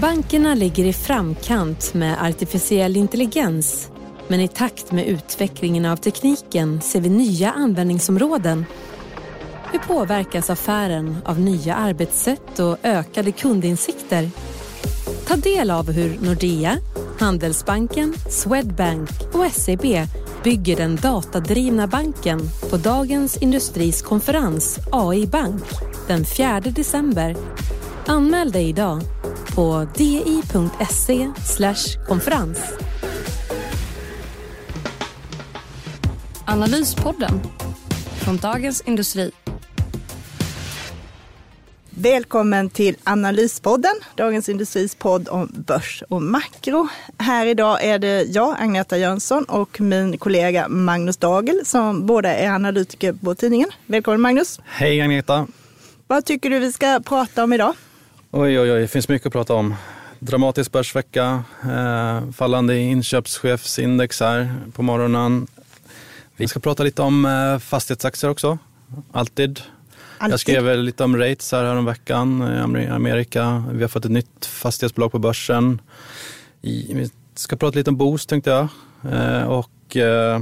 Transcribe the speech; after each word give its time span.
Bankerna 0.00 0.54
ligger 0.54 0.84
i 0.84 0.92
framkant 0.92 1.94
med 1.94 2.22
artificiell 2.22 2.96
intelligens. 2.96 3.90
Men 4.28 4.40
i 4.40 4.48
takt 4.48 4.92
med 4.92 5.06
utvecklingen 5.06 5.86
av 5.86 5.96
tekniken 5.96 6.80
ser 6.80 7.00
vi 7.00 7.08
nya 7.08 7.52
användningsområden. 7.52 8.64
Hur 9.72 9.78
påverkas 9.78 10.50
affären 10.50 11.16
av 11.24 11.40
nya 11.40 11.74
arbetssätt 11.74 12.58
och 12.58 12.76
ökade 12.82 13.32
kundinsikter? 13.32 14.30
Ta 15.26 15.36
del 15.36 15.70
av 15.70 15.92
hur 15.92 16.18
Nordea, 16.20 16.76
Handelsbanken, 17.18 18.14
Swedbank 18.30 19.10
och 19.32 19.52
SEB 19.52 20.06
bygger 20.44 20.76
den 20.76 20.96
datadrivna 20.96 21.86
banken 21.86 22.40
på 22.70 22.76
Dagens 22.76 23.36
Industris 23.36 24.02
konferens 24.02 24.78
AI 24.92 25.26
Bank 25.26 25.64
den 26.08 26.24
4 26.24 26.60
december. 26.60 27.36
Anmäl 28.06 28.52
dig 28.52 28.68
idag 28.68 29.02
på 29.58 29.86
di.se 29.94 31.30
konferens. 32.06 32.58
Analyspodden 36.44 37.40
från 38.24 38.36
Dagens 38.36 38.80
Industri. 38.80 39.30
Välkommen 41.90 42.70
till 42.70 42.96
Analyspodden, 43.04 43.94
Dagens 44.16 44.48
Industris 44.48 44.94
podd 44.94 45.28
om 45.28 45.48
börs 45.66 46.02
och 46.08 46.22
makro. 46.22 46.88
Här 47.18 47.46
idag 47.46 47.84
är 47.84 47.98
det 47.98 48.22
jag, 48.22 48.56
Agneta 48.58 48.98
Jönsson, 48.98 49.44
och 49.44 49.80
min 49.80 50.18
kollega 50.18 50.68
Magnus 50.68 51.16
Dagel 51.16 51.60
som 51.64 52.06
båda 52.06 52.34
är 52.34 52.50
analytiker 52.50 53.12
på 53.12 53.34
tidningen. 53.34 53.68
Välkommen 53.86 54.20
Magnus! 54.20 54.60
Hej 54.64 55.00
Agneta! 55.00 55.46
Vad 56.06 56.24
tycker 56.24 56.50
du 56.50 56.58
vi 56.58 56.72
ska 56.72 57.00
prata 57.04 57.44
om 57.44 57.52
idag? 57.52 57.74
Oj, 58.30 58.60
oj, 58.60 58.72
oj, 58.72 58.80
det 58.80 58.88
finns 58.88 59.08
mycket 59.08 59.26
att 59.26 59.32
prata 59.32 59.54
om. 59.54 59.74
Dramatisk 60.18 60.72
börsvecka, 60.72 61.44
eh, 61.62 62.30
fallande 62.30 62.78
inköpschefsindex 62.78 64.20
här 64.20 64.54
på 64.72 64.82
morgonen. 64.82 65.46
Vi 66.36 66.48
ska 66.48 66.60
prata 66.60 66.82
lite 66.82 67.02
om 67.02 67.24
eh, 67.24 67.58
fastighetsaktier 67.58 68.30
också, 68.30 68.58
alltid. 69.12 69.60
Alltid. 70.18 70.32
Jag 70.32 70.40
skrev 70.40 70.76
lite 70.76 71.04
om 71.04 71.16
rates 71.16 71.52
här 71.52 71.64
häromveckan 71.64 72.42
i 72.76 72.86
Amerika. 72.86 73.64
Vi 73.72 73.82
har 73.82 73.88
fått 73.88 74.04
ett 74.04 74.10
nytt 74.10 74.46
fastighetsbolag 74.46 75.12
på 75.12 75.18
börsen. 75.18 75.80
Vi 76.60 77.10
ska 77.34 77.56
prata 77.56 77.78
lite 77.78 77.90
om 77.90 77.96
Boost 77.96 78.28
tänkte 78.28 78.50
jag. 78.50 78.68
Eh, 79.12 79.42
och 79.42 79.96
eh, 79.96 80.40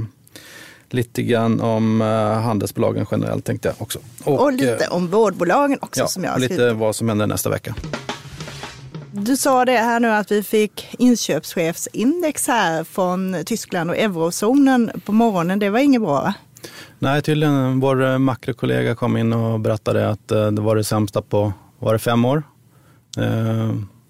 lite 0.89 1.23
grann 1.23 1.61
om 1.61 2.01
handelsbolagen 2.43 3.05
generellt 3.11 3.45
tänkte 3.45 3.67
jag 3.67 3.75
också. 3.81 3.99
Och, 4.23 4.41
och 4.41 4.53
lite 4.53 4.87
om 4.91 5.07
vårdbolagen 5.07 5.79
också 5.81 5.99
ja, 5.99 6.07
som 6.07 6.23
jag 6.23 6.31
har 6.31 6.37
skrivit. 6.37 6.57
lite 6.57 6.73
vad 6.73 6.95
som 6.95 7.09
händer 7.09 7.27
nästa 7.27 7.49
vecka. 7.49 7.75
Du 9.11 9.37
sa 9.37 9.65
det 9.65 9.77
här 9.77 9.99
nu 9.99 10.07
att 10.07 10.31
vi 10.31 10.43
fick 10.43 10.95
inköpschefsindex 10.99 12.47
här 12.47 12.83
från 12.83 13.35
Tyskland 13.45 13.89
och 13.89 13.97
eurozonen 13.97 14.91
på 15.05 15.11
morgonen. 15.11 15.59
Det 15.59 15.69
var 15.69 15.79
inget 15.79 16.01
bra 16.01 16.21
va? 16.21 16.33
Nej, 16.99 17.21
tydligen. 17.21 17.79
Vår 17.79 18.17
makrokollega 18.17 18.95
kom 18.95 19.17
in 19.17 19.33
och 19.33 19.59
berättade 19.59 20.09
att 20.09 20.31
eh, 20.31 20.51
det 20.51 20.61
var 20.61 20.75
det 20.75 20.83
sämsta 20.83 21.21
på, 21.21 21.53
var 21.79 21.93
det 21.93 21.99
fem 21.99 22.25
år? 22.25 22.43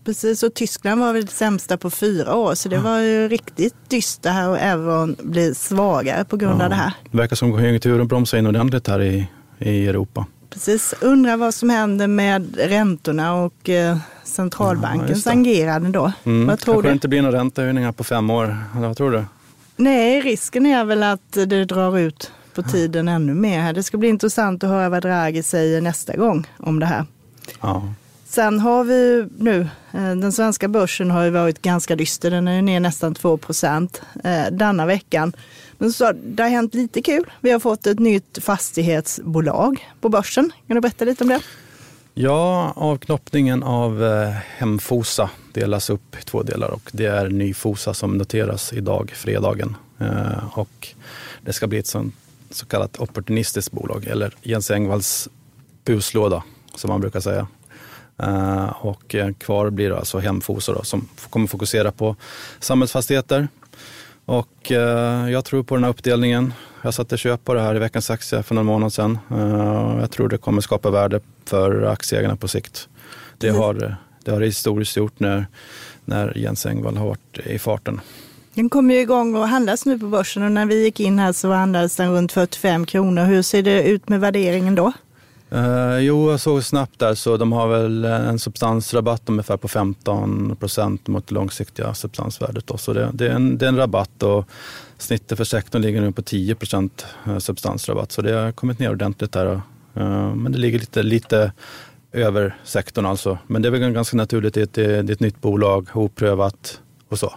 Precis, 0.07 0.43
och 0.43 0.53
Tyskland 0.53 1.01
var 1.01 1.13
väl 1.13 1.25
det 1.25 1.31
sämsta 1.31 1.77
på 1.77 1.89
fyra 1.89 2.35
år, 2.35 2.55
så 2.55 2.69
det 2.69 2.77
var 2.77 2.99
ju 2.99 3.27
riktigt 3.27 3.75
dystert 3.87 4.33
här 4.33 4.49
och 4.49 4.59
euron 4.59 5.15
blir 5.23 5.53
svagare 5.53 6.25
på 6.25 6.37
grund 6.37 6.61
ja, 6.61 6.63
av 6.63 6.69
det 6.69 6.75
här. 6.75 6.93
Det 7.11 7.17
verkar 7.17 7.35
som 7.35 7.51
konjunkturen 7.51 8.07
bromsar 8.07 8.37
in 8.37 8.47
ordentligt 8.47 8.87
här 8.87 9.01
i, 9.01 9.27
i 9.59 9.87
Europa. 9.87 10.25
Precis, 10.49 10.93
undrar 11.01 11.37
vad 11.37 11.53
som 11.53 11.69
händer 11.69 12.07
med 12.07 12.57
räntorna 12.57 13.33
och 13.33 13.69
eh, 13.69 13.97
centralbankens 14.23 15.25
ja, 15.25 15.31
agerande 15.31 15.89
då. 15.89 16.11
Mm. 16.23 16.47
Vad 16.47 16.59
tror 16.59 16.73
Kanske 16.73 16.87
du? 16.87 16.91
det 16.91 16.93
inte 16.93 17.07
blir 17.07 17.21
några 17.21 17.39
räntehöjningar 17.39 17.91
på 17.91 18.03
fem 18.03 18.29
år. 18.29 18.57
Vad 18.75 18.97
tror 18.97 19.11
du? 19.11 19.25
Nej, 19.75 20.21
risken 20.21 20.65
är 20.65 20.85
väl 20.85 21.03
att 21.03 21.31
det 21.31 21.65
drar 21.65 21.97
ut 21.97 22.31
på 22.53 22.63
tiden 22.63 23.07
ännu 23.07 23.33
mer. 23.33 23.73
Det 23.73 23.83
ska 23.83 23.97
bli 23.97 24.09
intressant 24.09 24.63
att 24.63 24.69
höra 24.69 24.89
vad 24.89 25.01
Draghi 25.01 25.43
säger 25.43 25.81
nästa 25.81 26.17
gång 26.17 26.47
om 26.57 26.79
det 26.79 26.85
här. 26.85 27.05
Ja. 27.61 27.93
Sen 28.29 28.59
har 28.59 28.83
vi 28.83 29.27
nu, 29.37 29.59
eh, 29.91 30.15
den 30.15 30.31
svenska 30.31 30.67
börsen 30.67 31.11
har 31.11 31.23
ju 31.23 31.29
varit 31.29 31.61
ganska 31.61 31.95
dyster. 31.95 32.31
Den 32.31 32.47
är 32.47 32.61
ner 32.61 32.79
nästan 32.79 33.15
2 33.15 33.37
procent 33.37 34.01
eh, 34.23 34.45
denna 34.51 34.85
veckan. 34.85 35.33
Men 35.77 35.93
så, 35.93 36.11
det 36.11 36.43
har 36.43 36.49
hänt 36.49 36.73
lite 36.73 37.01
kul. 37.01 37.23
Vi 37.41 37.51
har 37.51 37.59
fått 37.59 37.87
ett 37.87 37.99
nytt 37.99 38.37
fastighetsbolag 38.41 39.87
på 40.01 40.09
börsen. 40.09 40.51
Kan 40.67 40.75
du 40.75 40.81
berätta 40.81 41.05
lite 41.05 41.23
om 41.23 41.29
det? 41.29 41.41
Ja, 42.13 42.73
avknoppningen 42.75 43.63
av 43.63 44.03
eh, 44.03 44.29
Hemfosa 44.29 45.29
delas 45.53 45.89
upp 45.89 46.15
i 46.19 46.21
två 46.21 46.43
delar 46.43 46.69
och 46.69 46.89
det 46.91 47.05
är 47.05 47.29
Nyfosa 47.29 47.93
som 47.93 48.17
noteras 48.17 48.73
idag, 48.73 49.11
fredagen. 49.15 49.75
Och 50.51 50.87
det 51.41 51.53
ska 51.53 51.67
bli 51.67 51.77
ett 51.77 51.87
sånt, 51.87 52.15
så 52.51 52.65
kallat 52.65 52.99
opportunistiskt 52.99 53.71
bolag 53.71 54.05
eller 54.05 54.35
Jens 54.41 54.71
Engvalls 54.71 55.29
buslåda 55.85 56.43
som 56.75 56.89
man 56.89 57.01
brukar 57.01 57.19
säga. 57.19 57.47
Eh, 58.23 58.85
och 58.85 59.15
kvar 59.37 59.69
blir 59.69 59.97
alltså 59.97 60.19
Hemfosa 60.19 60.73
då, 60.73 60.83
som 60.83 61.07
kommer 61.29 61.47
fokusera 61.47 61.91
på 61.91 62.15
samhällsfastigheter. 62.59 63.47
Och 64.25 64.71
jag 65.31 65.45
tror 65.45 65.63
på 65.63 65.75
den 65.75 65.83
här 65.83 65.91
uppdelningen. 65.91 66.53
Jag 66.81 66.93
satte 66.93 67.17
köp 67.17 67.43
på 67.43 67.53
det 67.53 67.61
här 67.61 67.75
i 67.75 67.79
veckans 67.79 68.09
aktie 68.09 68.43
för 68.43 68.55
någon 68.55 68.65
månad 68.65 68.93
sedan. 68.93 69.19
Jag 69.99 70.11
tror 70.11 70.29
det 70.29 70.37
kommer 70.37 70.61
skapa 70.61 70.89
värde 70.89 71.19
för 71.45 71.83
aktieägarna 71.83 72.35
på 72.35 72.47
sikt. 72.47 72.89
Det 73.37 73.49
har 73.49 73.97
det 74.27 74.31
har 74.31 74.39
det 74.39 74.45
historiskt 74.45 74.97
gjort 74.97 75.19
när, 75.19 75.47
när 76.05 76.37
Jens 76.37 76.65
Engvall 76.65 76.97
har 76.97 77.07
varit 77.07 77.39
i 77.45 77.59
farten. 77.59 78.01
Den 78.53 78.69
kommer 78.69 78.93
ju 78.93 78.99
igång 78.99 79.35
och 79.35 79.47
handlas 79.47 79.85
nu 79.85 79.99
på 79.99 80.05
börsen 80.07 80.43
och 80.43 80.51
när 80.51 80.65
vi 80.65 80.83
gick 80.83 80.99
in 80.99 81.19
här 81.19 81.33
så 81.33 81.51
handlades 81.51 81.95
den 81.95 82.11
runt 82.11 82.31
45 82.31 82.85
kronor. 82.85 83.25
Hur 83.25 83.41
ser 83.41 83.63
det 83.63 83.83
ut 83.83 84.09
med 84.09 84.19
värderingen 84.19 84.75
då? 84.75 84.91
Uh, 85.53 85.99
jo, 85.99 86.31
jag 86.31 86.39
såg 86.39 86.63
snabbt 86.63 86.99
där 86.99 87.15
så 87.15 87.37
de 87.37 87.51
har 87.51 87.67
väl 87.67 88.05
en 88.05 88.39
substansrabatt 88.39 89.21
ungefär 89.25 89.57
på 89.57 89.67
15 89.67 90.55
procent 90.59 91.07
mot 91.07 91.27
det 91.27 91.35
långsiktiga 91.35 91.93
substansvärdet. 91.93 92.67
Då. 92.67 92.77
Så 92.77 92.93
det, 92.93 93.09
det, 93.13 93.27
är 93.27 93.31
en, 93.31 93.57
det 93.57 93.65
är 93.65 93.69
en 93.69 93.77
rabatt 93.77 94.23
och 94.23 94.45
snittet 94.97 95.37
för 95.37 95.45
sektorn 95.45 95.81
ligger 95.81 96.01
nu 96.01 96.11
på 96.11 96.21
10 96.21 96.55
procent 96.55 97.05
eh, 97.25 97.37
substansrabatt. 97.37 98.11
Så 98.11 98.21
det 98.21 98.33
har 98.33 98.51
kommit 98.51 98.79
ner 98.79 98.91
ordentligt 98.91 99.31
där. 99.31 99.45
Uh, 99.97 100.35
men 100.35 100.51
det 100.51 100.57
ligger 100.57 100.79
lite, 100.79 101.03
lite 101.03 101.51
över 102.11 102.55
sektorn 102.63 103.05
alltså. 103.05 103.37
Men 103.47 103.61
det 103.61 103.67
är 103.67 103.71
väl 103.71 103.91
ganska 103.91 104.17
naturligt, 104.17 104.53
det 104.53 104.59
är 104.59 104.63
ett, 104.63 104.73
det 104.73 104.95
är 104.95 105.11
ett 105.11 105.19
nytt 105.19 105.41
bolag, 105.41 105.89
oprövat 105.93 106.81
och 107.09 107.19
så. 107.19 107.33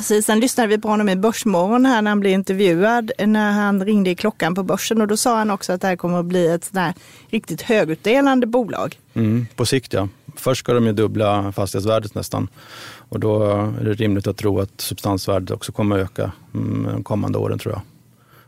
Precis, 0.00 0.26
sen 0.26 0.40
lyssnade 0.40 0.68
vi 0.68 0.78
på 0.78 0.88
honom 0.88 1.08
i 1.08 1.16
Börsmorgon 1.16 1.86
här 1.86 2.02
när 2.02 2.10
han 2.10 2.20
blev 2.20 2.32
intervjuad 2.32 3.12
när 3.18 3.52
han 3.52 3.84
ringde 3.84 4.10
i 4.10 4.14
klockan 4.14 4.54
på 4.54 4.62
börsen 4.62 5.00
och 5.00 5.06
då 5.06 5.16
sa 5.16 5.36
han 5.36 5.50
också 5.50 5.72
att 5.72 5.80
det 5.80 5.86
här 5.86 5.96
kommer 5.96 6.20
att 6.20 6.24
bli 6.24 6.46
ett 6.46 6.64
sådär 6.64 6.94
riktigt 7.28 7.62
högutdelande 7.62 8.46
bolag. 8.46 8.98
Mm, 9.14 9.46
på 9.56 9.66
sikt 9.66 9.92
ja. 9.92 10.08
Först 10.36 10.58
ska 10.58 10.72
de 10.72 10.86
ju 10.86 10.92
dubbla 10.92 11.52
fastighetsvärdet 11.52 12.14
nästan 12.14 12.48
och 13.08 13.20
då 13.20 13.42
är 13.80 13.84
det 13.84 13.94
rimligt 13.94 14.26
att 14.26 14.36
tro 14.36 14.60
att 14.60 14.80
substansvärdet 14.80 15.50
också 15.50 15.72
kommer 15.72 15.98
att 15.98 16.04
öka 16.04 16.32
mm, 16.54 16.92
de 16.92 17.04
kommande 17.04 17.38
åren 17.38 17.58
tror 17.58 17.74
jag. 17.74 17.82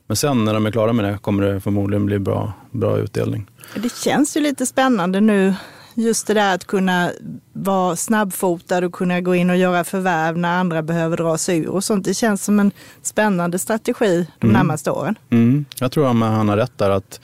Men 0.07 0.17
sen 0.17 0.45
när 0.45 0.55
de 0.55 0.67
är 0.67 0.71
klara 0.71 0.93
med 0.93 1.05
det 1.05 1.19
kommer 1.19 1.43
det 1.43 1.61
förmodligen 1.61 2.07
bli 2.07 2.19
bra, 2.19 2.53
bra 2.71 2.99
utdelning. 2.99 3.47
Det 3.75 3.97
känns 3.97 4.37
ju 4.37 4.41
lite 4.41 4.67
spännande 4.67 5.21
nu, 5.21 5.55
just 5.95 6.27
det 6.27 6.35
där 6.35 6.55
att 6.55 6.65
kunna 6.65 7.13
vara 7.53 7.97
snabbfotad 7.97 8.85
och 8.85 8.93
kunna 8.93 9.21
gå 9.21 9.35
in 9.35 9.51
och 9.51 9.57
göra 9.57 9.85
förvärv 9.85 10.39
när 10.39 10.59
andra 10.59 10.83
behöver 10.83 11.17
dra 11.17 11.39
sig 11.39 11.59
ur 11.59 11.69
och 11.69 11.85
sånt. 11.85 12.05
Det 12.05 12.15
känns 12.15 12.45
som 12.45 12.61
en 12.61 12.73
spännande 13.03 13.59
strategi 13.59 14.27
de 14.39 14.47
mm. 14.47 14.59
närmaste 14.59 14.91
åren. 14.91 15.19
Mm. 15.31 15.65
Jag 15.79 15.93
tror 15.93 16.11
att 16.11 16.17
han 16.17 16.49
har 16.49 16.57
rätt 16.57 16.79
där 16.79 16.91
att 16.91 17.21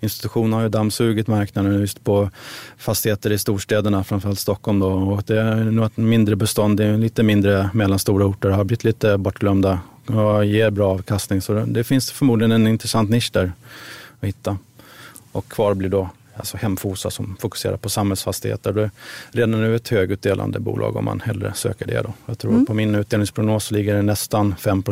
institutioner 0.00 0.56
har 0.56 0.62
ju 0.62 0.68
dammsugit 0.68 1.26
marknaden 1.26 1.80
just 1.80 2.04
på 2.04 2.30
fastigheter 2.78 3.32
i 3.32 3.38
storstäderna, 3.38 4.04
framförallt 4.04 4.38
Stockholm. 4.38 4.78
Då. 4.78 4.88
Och 4.88 5.22
det 5.26 5.40
är 5.40 5.54
nog 5.54 5.84
ett 5.86 5.96
mindre 5.96 6.36
bestånd, 6.36 6.76
det 6.76 6.84
är 6.84 6.98
lite 6.98 7.22
mindre 7.22 7.70
mellanstora 7.74 8.24
orter, 8.24 8.50
har 8.50 8.64
blivit 8.64 8.84
lite 8.84 9.18
bortglömda 9.18 9.80
och 10.06 10.44
ger 10.44 10.70
bra 10.70 10.90
avkastning. 10.90 11.40
Så 11.40 11.52
det 11.54 11.84
finns 11.84 12.10
förmodligen 12.10 12.52
en 12.52 12.66
intressant 12.66 13.10
nisch 13.10 13.30
där 13.32 13.52
att 14.20 14.28
hitta. 14.28 14.58
Och 15.32 15.48
kvar 15.48 15.74
blir 15.74 15.88
då 15.88 16.10
alltså 16.36 16.56
Hemfosa 16.56 17.10
som 17.10 17.36
fokuserar 17.40 17.76
på 17.76 17.88
samhällsfastigheter. 17.88 18.72
Det 18.72 18.82
är 18.82 18.90
redan 19.30 19.50
nu 19.50 19.76
ett 19.76 19.88
högutdelande 19.88 20.60
bolag 20.60 20.96
om 20.96 21.04
man 21.04 21.20
hellre 21.20 21.52
söker 21.54 21.86
det. 21.86 22.02
Då. 22.02 22.12
Jag 22.26 22.38
tror 22.38 22.52
mm. 22.52 22.66
på 22.66 22.74
min 22.74 22.94
utdelningsprognos 22.94 23.70
ligger 23.70 23.94
det 23.94 24.02
nästan 24.02 24.56
5 24.56 24.82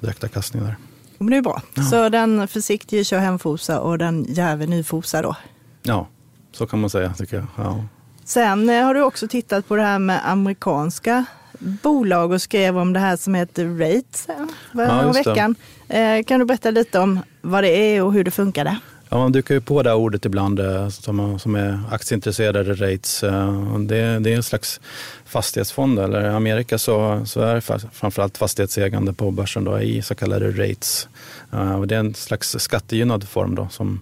direktavkastning 0.00 0.62
där. 0.62 0.76
Men 1.18 1.30
det 1.30 1.36
är 1.36 1.42
bra. 1.42 1.62
Ja. 1.74 1.82
Så 1.82 2.08
den 2.08 2.48
försiktige 2.48 3.04
kör 3.04 3.18
Hemfosa 3.18 3.80
och 3.80 3.98
den 3.98 4.26
jäve 4.28 4.66
Nyfosa 4.66 5.22
då? 5.22 5.36
Ja, 5.82 6.08
så 6.52 6.66
kan 6.66 6.80
man 6.80 6.90
säga 6.90 7.14
tycker 7.14 7.36
jag. 7.36 7.46
Ja. 7.56 7.84
Sen 8.24 8.68
eh, 8.68 8.84
har 8.84 8.94
du 8.94 9.02
också 9.02 9.28
tittat 9.28 9.68
på 9.68 9.76
det 9.76 9.82
här 9.82 9.98
med 9.98 10.20
amerikanska 10.30 11.24
bolag 11.58 12.32
och 12.32 12.42
skrev 12.42 12.78
om 12.78 12.92
det 12.92 13.00
här 13.00 13.16
som 13.16 13.34
heter 13.34 13.64
Rates 13.78 14.28
ja, 14.72 15.12
veckan. 15.12 15.54
Eh, 15.88 16.22
kan 16.22 16.40
du 16.40 16.46
berätta 16.46 16.70
lite 16.70 16.98
om 16.98 17.20
vad 17.40 17.64
det 17.64 17.68
är 17.68 18.02
och 18.02 18.12
hur 18.12 18.24
det 18.24 18.30
funkar? 18.30 18.78
Ja, 19.14 19.18
man 19.18 19.32
dyker 19.32 19.54
ju 19.54 19.60
på 19.60 19.82
det 19.82 19.94
ordet 19.94 20.24
ibland 20.24 20.60
eh, 20.60 20.88
som, 20.88 21.38
som 21.38 21.54
är 21.54 21.80
aktieintresserade, 21.90 22.74
rates. 22.74 23.22
Eh, 23.24 23.78
det, 23.78 24.18
det 24.18 24.32
är 24.32 24.36
en 24.36 24.42
slags 24.42 24.80
fastighetsfond. 25.24 25.98
Eller 25.98 26.24
I 26.24 26.28
Amerika 26.28 26.78
så, 26.78 27.22
så 27.26 27.40
är 27.40 27.60
framförallt 27.92 28.38
fastighetsägande 28.38 29.12
på 29.12 29.30
börsen 29.30 29.64
då, 29.64 29.80
i 29.80 30.02
så 30.02 30.14
kallade 30.14 30.50
rates. 30.50 31.08
Eh, 31.52 31.82
det 31.82 31.94
är 31.94 31.98
en 31.98 32.14
slags 32.14 32.56
skattegynnad 32.58 33.28
form 33.28 33.54
då, 33.54 33.68
som 33.70 34.00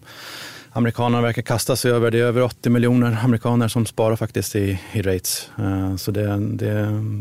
amerikanerna 0.70 1.22
verkar 1.22 1.42
kasta 1.42 1.76
sig 1.76 1.90
över. 1.90 2.10
Det 2.10 2.18
är 2.18 2.24
över 2.24 2.42
80 2.42 2.70
miljoner 2.70 3.18
amerikaner 3.24 3.68
som 3.68 3.86
sparar 3.86 4.16
faktiskt 4.16 4.56
i, 4.56 4.80
i 4.92 5.02
rates. 5.02 5.50
Så 5.98 6.10
det, 6.10 6.26
det, 6.38 6.72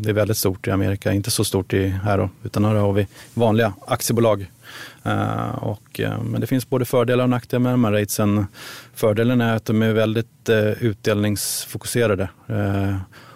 det, 0.01 0.09
är 0.09 0.13
väldigt 0.13 0.37
stort 0.37 0.67
i 0.67 0.71
Amerika, 0.71 1.13
inte 1.13 1.31
så 1.31 1.43
stort 1.43 1.73
i, 1.73 1.87
här 1.87 2.17
då, 2.17 2.29
utan 2.43 2.65
här 2.65 2.75
har 2.75 2.93
vi 2.93 3.07
vanliga 3.33 3.73
aktiebolag. 3.87 4.47
Uh, 5.05 5.63
och, 5.63 5.99
uh, 5.99 6.23
men 6.23 6.41
det 6.41 6.47
finns 6.47 6.69
både 6.69 6.85
fördelar 6.85 7.23
och 7.23 7.29
nackdelar 7.29 7.61
med 7.61 7.73
de 7.73 7.83
här 7.83 7.91
ratesen. 7.91 8.45
Fördelen 8.93 9.41
är 9.41 9.55
att 9.55 9.65
de 9.65 9.81
är 9.81 9.93
väldigt 9.93 10.49
utdelningsfokuserade. 10.79 12.29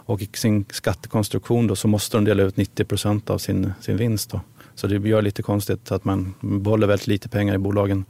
och 0.07 0.21
i 0.21 0.29
sin 0.33 0.65
skattekonstruktion 0.69 1.67
då, 1.67 1.75
så 1.75 1.87
måste 1.87 2.17
de 2.17 2.25
dela 2.25 2.43
ut 2.43 2.57
90 2.57 2.85
procent 2.85 3.29
av 3.29 3.37
sin, 3.37 3.73
sin 3.81 3.97
vinst. 3.97 4.29
Då. 4.29 4.41
Så 4.75 4.87
det 4.87 5.09
gör 5.09 5.21
lite 5.21 5.43
konstigt 5.43 5.91
att 5.91 6.05
man 6.05 6.33
behåller 6.39 6.87
väldigt 6.87 7.07
lite 7.07 7.29
pengar 7.29 7.55
i 7.55 7.57
bolagen 7.57 8.05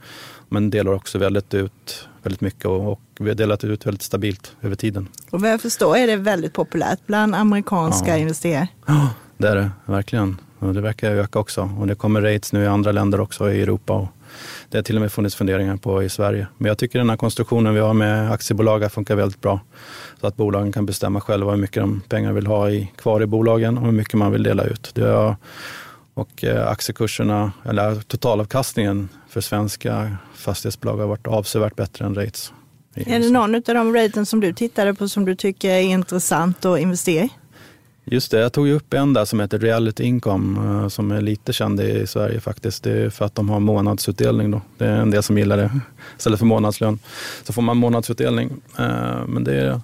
men 0.50 0.70
delar 0.70 0.92
också 0.92 1.18
väldigt 1.18 1.54
ut 1.54 2.08
väldigt 2.24 2.42
mycket 2.42 2.66
och, 2.66 2.92
och 2.92 3.02
vi 3.20 3.30
har 3.30 3.36
delat 3.36 3.64
ut 3.64 3.86
väldigt 3.86 4.02
stabilt 4.02 4.56
över 4.62 4.76
tiden. 4.76 5.08
Och 5.30 5.42
vad 5.42 5.52
jag 5.52 5.62
förstår 5.62 5.98
är 5.98 6.08
det 6.08 6.16
väldigt 6.16 6.54
populärt 6.54 7.00
bland 7.06 7.36
amerikanska 7.36 8.10
ja. 8.10 8.18
investerare. 8.18 8.68
Ja, 8.86 9.10
det 9.38 9.48
är 9.48 9.56
det 9.56 9.72
verkligen. 9.86 10.38
Och 10.60 10.74
det 10.74 10.82
verkar 10.82 11.12
öka 11.12 11.40
också 11.40 11.70
och 11.80 11.88
det 11.88 11.96
kommer 11.96 12.22
rates 12.22 12.54
nu 12.54 12.64
i 12.64 12.68
andra 12.68 12.92
länder 12.92 13.20
också 13.20 13.52
i 13.52 13.62
Europa. 13.62 13.94
Och 13.94 14.08
det 14.70 14.78
har 14.78 14.84
till 14.84 14.96
och 14.96 15.02
med 15.02 15.12
funnits 15.12 15.36
funderingar 15.36 15.78
på 15.78 16.04
i 16.04 16.10
Sverige. 16.10 16.48
Men 16.58 16.68
jag 16.68 16.78
tycker 16.78 17.00
den 17.00 17.10
här 17.10 17.18
konstruktionen 17.18 17.74
vi 17.74 17.80
har 17.80 17.94
med 17.94 18.32
aktiebolag 18.32 18.92
funkar 18.92 19.16
väldigt 19.16 19.42
bra. 19.42 19.60
Så 20.22 20.28
att 20.28 20.36
bolagen 20.36 20.72
kan 20.72 20.86
bestämma 20.86 21.22
själva 21.22 21.52
hur 21.52 21.58
mycket 21.58 21.84
de 21.84 22.02
pengar 22.10 22.34
vill 22.34 22.48
ha 22.48 22.70
i, 22.70 22.92
kvar 22.98 23.24
i 23.24 23.26
bolagen 23.26 23.78
och 23.78 23.86
hur 23.86 23.92
mycket 23.92 24.14
man 24.14 24.32
vill 24.32 24.44
dela 24.44 24.64
ut. 24.64 24.92
Det 24.94 25.08
har, 25.08 25.36
och 26.14 26.44
eh, 26.44 26.68
aktiekurserna, 26.68 27.52
eller 27.64 27.96
totalavkastningen 27.96 29.10
för 29.30 29.42
svenska 29.42 30.18
fastighetsbolag 30.36 30.98
har 30.98 31.08
varit 31.08 31.28
avsevärt 31.28 31.76
bättre 31.76 32.06
än 32.06 32.16
rates. 32.16 32.54
Är 32.96 33.20
det 33.20 33.30
någon 33.30 33.56
av 33.56 33.62
de 33.62 33.94
raten 33.94 34.26
som 34.26 34.40
du 34.40 34.54
tittade 34.54 34.94
på 34.94 35.08
som 35.08 35.26
du 35.26 35.36
tycker 35.36 35.70
är 35.70 35.82
intressant 35.82 36.66
att 36.66 36.80
investera 36.80 37.24
i? 37.24 37.30
Just 38.08 38.32
det, 38.32 38.40
jag 38.40 38.54
tog 38.54 38.68
ju 38.68 38.74
upp 38.74 38.94
en 38.94 39.14
där 39.14 39.26
som 39.26 39.40
heter 39.40 39.60
Reality 39.60 40.04
Income 40.04 40.82
eh, 40.82 40.88
som 40.88 41.12
är 41.12 41.22
lite 41.22 41.54
känd 41.54 41.82
i 41.82 42.08
Sverige 42.08 42.40
faktiskt. 42.40 42.84
Det 42.84 42.92
är 42.92 43.10
för 43.10 43.26
att 43.26 43.36
de 43.36 43.50
har 43.50 43.60
månadsutdelning 43.60 44.52
då. 44.52 44.62
Det 44.78 44.86
är 44.86 44.98
en 44.98 45.12
del 45.12 45.24
som 45.24 45.38
gillar 45.38 45.58
det. 45.58 45.80
Istället 46.18 46.40
för 46.40 46.46
månadslön 46.46 47.00
så 47.44 47.54
får 47.54 47.62
man 47.62 47.78
månadsutdelning. 47.78 48.50
Eh, 48.80 49.26
men 49.28 49.44
det 49.44 49.54
är, 49.54 49.82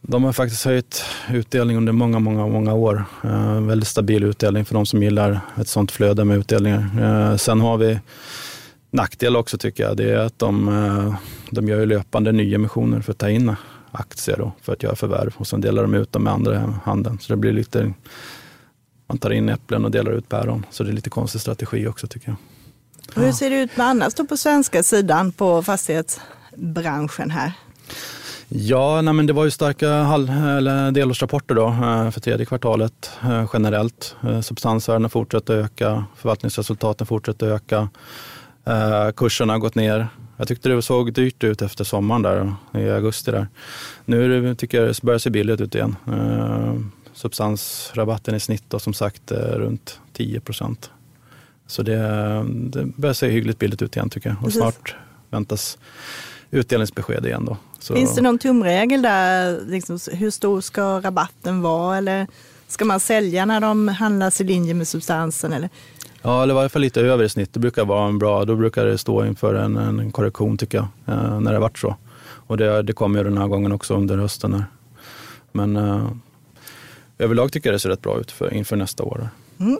de 0.00 0.24
har 0.24 0.32
faktiskt 0.32 0.64
höjt 0.64 1.04
utdelning 1.32 1.76
under 1.76 1.92
många, 1.92 2.18
många, 2.18 2.46
många 2.46 2.74
år. 2.74 3.04
Eh, 3.24 3.60
väldigt 3.60 3.88
stabil 3.88 4.24
utdelning 4.24 4.64
för 4.64 4.74
de 4.74 4.86
som 4.86 5.02
gillar 5.02 5.40
ett 5.56 5.68
sånt 5.68 5.90
flöde 5.90 6.24
med 6.24 6.38
utdelningar. 6.38 7.36
Sen 7.36 7.60
har 7.60 7.76
vi 7.76 7.98
nackdel 8.90 9.36
också 9.36 9.58
tycker 9.58 9.82
jag, 9.82 9.96
det 9.96 10.12
är 10.12 10.18
att 10.18 10.38
de, 10.38 11.16
de 11.50 11.68
gör 11.68 11.86
löpande 11.86 12.32
nyemissioner 12.32 13.00
för 13.00 13.12
att 13.12 13.18
ta 13.18 13.30
in 13.30 13.56
aktier 13.92 14.36
då, 14.36 14.52
för 14.62 14.72
att 14.72 14.82
göra 14.82 14.96
förvärv 14.96 15.34
och 15.36 15.46
sen 15.46 15.60
delar 15.60 15.82
de 15.82 15.94
ut 15.94 16.12
dem 16.12 16.22
med 16.22 16.32
andra 16.32 16.74
handen. 16.84 17.18
Så 17.20 17.32
det 17.32 17.36
blir 17.36 17.52
lite, 17.52 17.92
man 19.06 19.18
tar 19.18 19.30
in 19.30 19.48
äpplen 19.48 19.84
och 19.84 19.90
delar 19.90 20.12
ut 20.12 20.28
päron. 20.28 20.66
Så 20.70 20.84
det 20.84 20.90
är 20.90 20.92
lite 20.92 21.10
konstig 21.10 21.40
strategi 21.40 21.86
också 21.86 22.06
tycker 22.06 22.28
jag. 22.28 22.36
Och 23.16 23.22
hur 23.22 23.32
ser 23.32 23.50
det 23.50 23.60
ut 23.60 23.76
med 23.76 23.86
annars 23.86 24.14
då 24.14 24.26
på 24.26 24.36
svenska 24.36 24.82
sidan 24.82 25.32
på 25.32 25.62
fastighetsbranschen 25.62 27.30
här? 27.30 27.52
Ja, 28.48 29.02
nej, 29.02 29.14
men 29.14 29.26
det 29.26 29.32
var 29.32 29.44
ju 29.44 29.50
starka 29.50 29.88
eller 29.88 30.90
delårsrapporter 30.90 31.54
då, 31.54 31.66
eh, 31.66 32.10
för 32.10 32.20
tredje 32.20 32.46
kvartalet 32.46 33.10
eh, 33.22 33.50
generellt. 33.52 34.16
Substansvärdena 34.42 35.08
fortsätter 35.08 35.54
öka, 35.54 36.04
förvaltningsresultaten 36.16 37.06
fortsätter 37.06 37.46
öka. 37.46 37.88
Kurserna 39.16 39.52
har 39.52 39.58
gått 39.58 39.74
ner. 39.74 40.08
Jag 40.38 40.48
tyckte 40.48 40.68
det 40.68 40.82
såg 40.82 41.12
dyrt 41.12 41.44
ut 41.44 41.62
efter 41.62 41.84
sommaren 41.84 42.22
där 42.22 42.54
i 42.74 42.90
augusti. 42.90 43.30
Där. 43.30 43.48
Nu 44.04 44.54
tycker 44.54 44.80
jag 44.80 44.88
det 44.88 45.02
börjar 45.02 45.18
se 45.18 45.30
billigt 45.30 45.60
ut 45.60 45.74
igen. 45.74 45.96
Uh, 46.08 46.74
substansrabatten 47.12 48.34
i 48.34 48.40
snitt 48.40 48.64
då, 48.68 48.78
som 48.78 48.94
sagt 48.94 49.32
runt 49.32 50.00
10 50.12 50.40
procent. 50.40 50.90
Så 51.66 51.82
det, 51.82 51.98
det 52.48 52.84
börjar 52.84 53.14
se 53.14 53.28
hyggligt 53.28 53.58
billigt 53.58 53.82
ut 53.82 53.96
igen 53.96 54.10
tycker 54.10 54.28
jag. 54.28 54.38
Och 54.38 54.44
Precis. 54.44 54.60
snart 54.60 54.94
väntas 55.30 55.78
utdelningsbesked 56.50 57.26
igen. 57.26 57.44
Då. 57.44 57.56
Så... 57.78 57.94
Finns 57.94 58.14
det 58.14 58.22
någon 58.22 58.38
tumregel 58.38 59.02
där? 59.02 59.60
Liksom, 59.66 59.98
hur 60.12 60.30
stor 60.30 60.60
ska 60.60 61.00
rabatten 61.00 61.62
vara? 61.62 61.96
Eller 61.96 62.26
ska 62.66 62.84
man 62.84 63.00
sälja 63.00 63.44
när 63.44 63.60
de 63.60 63.88
handlas 63.88 64.40
i 64.40 64.44
linje 64.44 64.74
med 64.74 64.88
substansen? 64.88 65.52
Eller? 65.52 65.70
Ja, 66.22 66.42
eller 66.42 66.54
i 66.54 66.56
varje 66.56 66.68
fall 66.68 66.82
lite 66.82 67.00
över 67.00 67.24
i 67.24 67.28
snitt. 67.28 67.52
Det 67.52 67.60
brukar 67.60 67.84
vara 67.84 68.08
en 68.08 68.18
bra, 68.18 68.44
då 68.44 68.56
brukar 68.56 68.84
det 68.84 68.98
stå 68.98 69.26
inför 69.26 69.54
en, 69.54 69.76
en 69.76 70.12
korrektion 70.12 70.58
tycker 70.58 70.78
jag, 70.78 70.88
eh, 71.06 71.40
när 71.40 71.50
det 71.50 71.56
har 71.56 71.62
varit 71.62 71.78
så. 71.78 71.96
Och 72.20 72.56
det, 72.56 72.82
det 72.82 72.92
kommer 72.92 73.18
ju 73.18 73.24
den 73.24 73.38
här 73.38 73.46
gången 73.46 73.72
också 73.72 73.94
under 73.94 74.18
hösten. 74.18 74.54
Här. 74.54 74.64
Men 75.52 75.76
eh, 75.76 76.10
överlag 77.18 77.52
tycker 77.52 77.68
jag 77.68 77.74
det 77.74 77.80
ser 77.80 77.88
rätt 77.88 78.02
bra 78.02 78.20
ut 78.20 78.30
för, 78.30 78.54
inför 78.54 78.76
nästa 78.76 79.02
år. 79.02 79.28
Mm. 79.60 79.78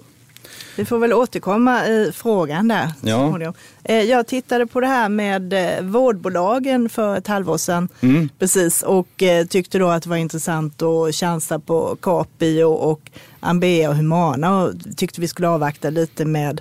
Vi 0.77 0.85
får 0.85 0.99
väl 0.99 1.13
återkomma 1.13 1.87
i 1.87 2.13
frågan 2.15 2.69
där. 2.69 2.93
Ja. 3.01 3.53
Eh, 3.85 4.03
jag 4.03 4.27
tittade 4.27 4.67
på 4.67 4.81
det 4.81 4.87
här 4.87 5.09
med 5.09 5.53
eh, 5.53 5.83
vårdbolagen 5.83 6.89
för 6.89 7.17
ett 7.17 7.27
halvår 7.27 7.57
sedan. 7.57 7.89
Mm. 8.01 8.29
Precis, 8.39 8.83
och 8.83 9.23
eh, 9.23 9.47
tyckte 9.47 9.79
då 9.79 9.89
att 9.89 10.03
det 10.03 10.09
var 10.09 10.17
intressant 10.17 10.83
att 10.83 11.15
chansa 11.15 11.59
på 11.59 11.97
Capio 12.01 12.65
och 12.65 13.11
Ambea 13.41 13.91
och 13.91 13.97
Humana 13.97 14.63
och 14.63 14.73
tyckte 14.97 15.21
vi 15.21 15.29
skulle 15.29 15.49
avvakta 15.49 15.91
lite 15.91 16.25
med 16.25 16.61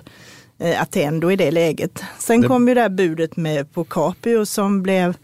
Attendo 0.78 1.30
i 1.30 1.36
det 1.36 1.50
läget. 1.50 2.02
Sen 2.18 2.40
det... 2.40 2.48
kom 2.48 2.68
ju 2.68 2.74
det 2.74 2.80
här 2.80 2.88
budet 2.88 3.36
med 3.36 3.72
på 3.72 3.84
Capio 3.84 4.46
som 4.46 4.82
blev 4.82 5.16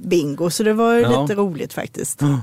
bingo, 0.00 0.50
så 0.50 0.62
det 0.62 0.72
var 0.72 0.94
ju 0.94 1.00
ja. 1.00 1.22
lite 1.22 1.34
roligt 1.34 1.72
faktiskt. 1.72 2.22
Ja. 2.22 2.40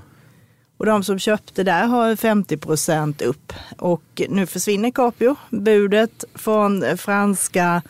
Och 0.77 0.85
de 0.85 1.03
som 1.03 1.19
köpte 1.19 1.63
där 1.63 1.85
har 1.85 2.15
50 2.15 2.57
procent 2.57 3.21
upp. 3.21 3.53
Och 3.77 4.21
nu 4.29 4.45
försvinner 4.45 4.91
Capio. 4.91 5.35
Budet 5.49 6.23
från 6.35 6.97
franska 6.97 7.81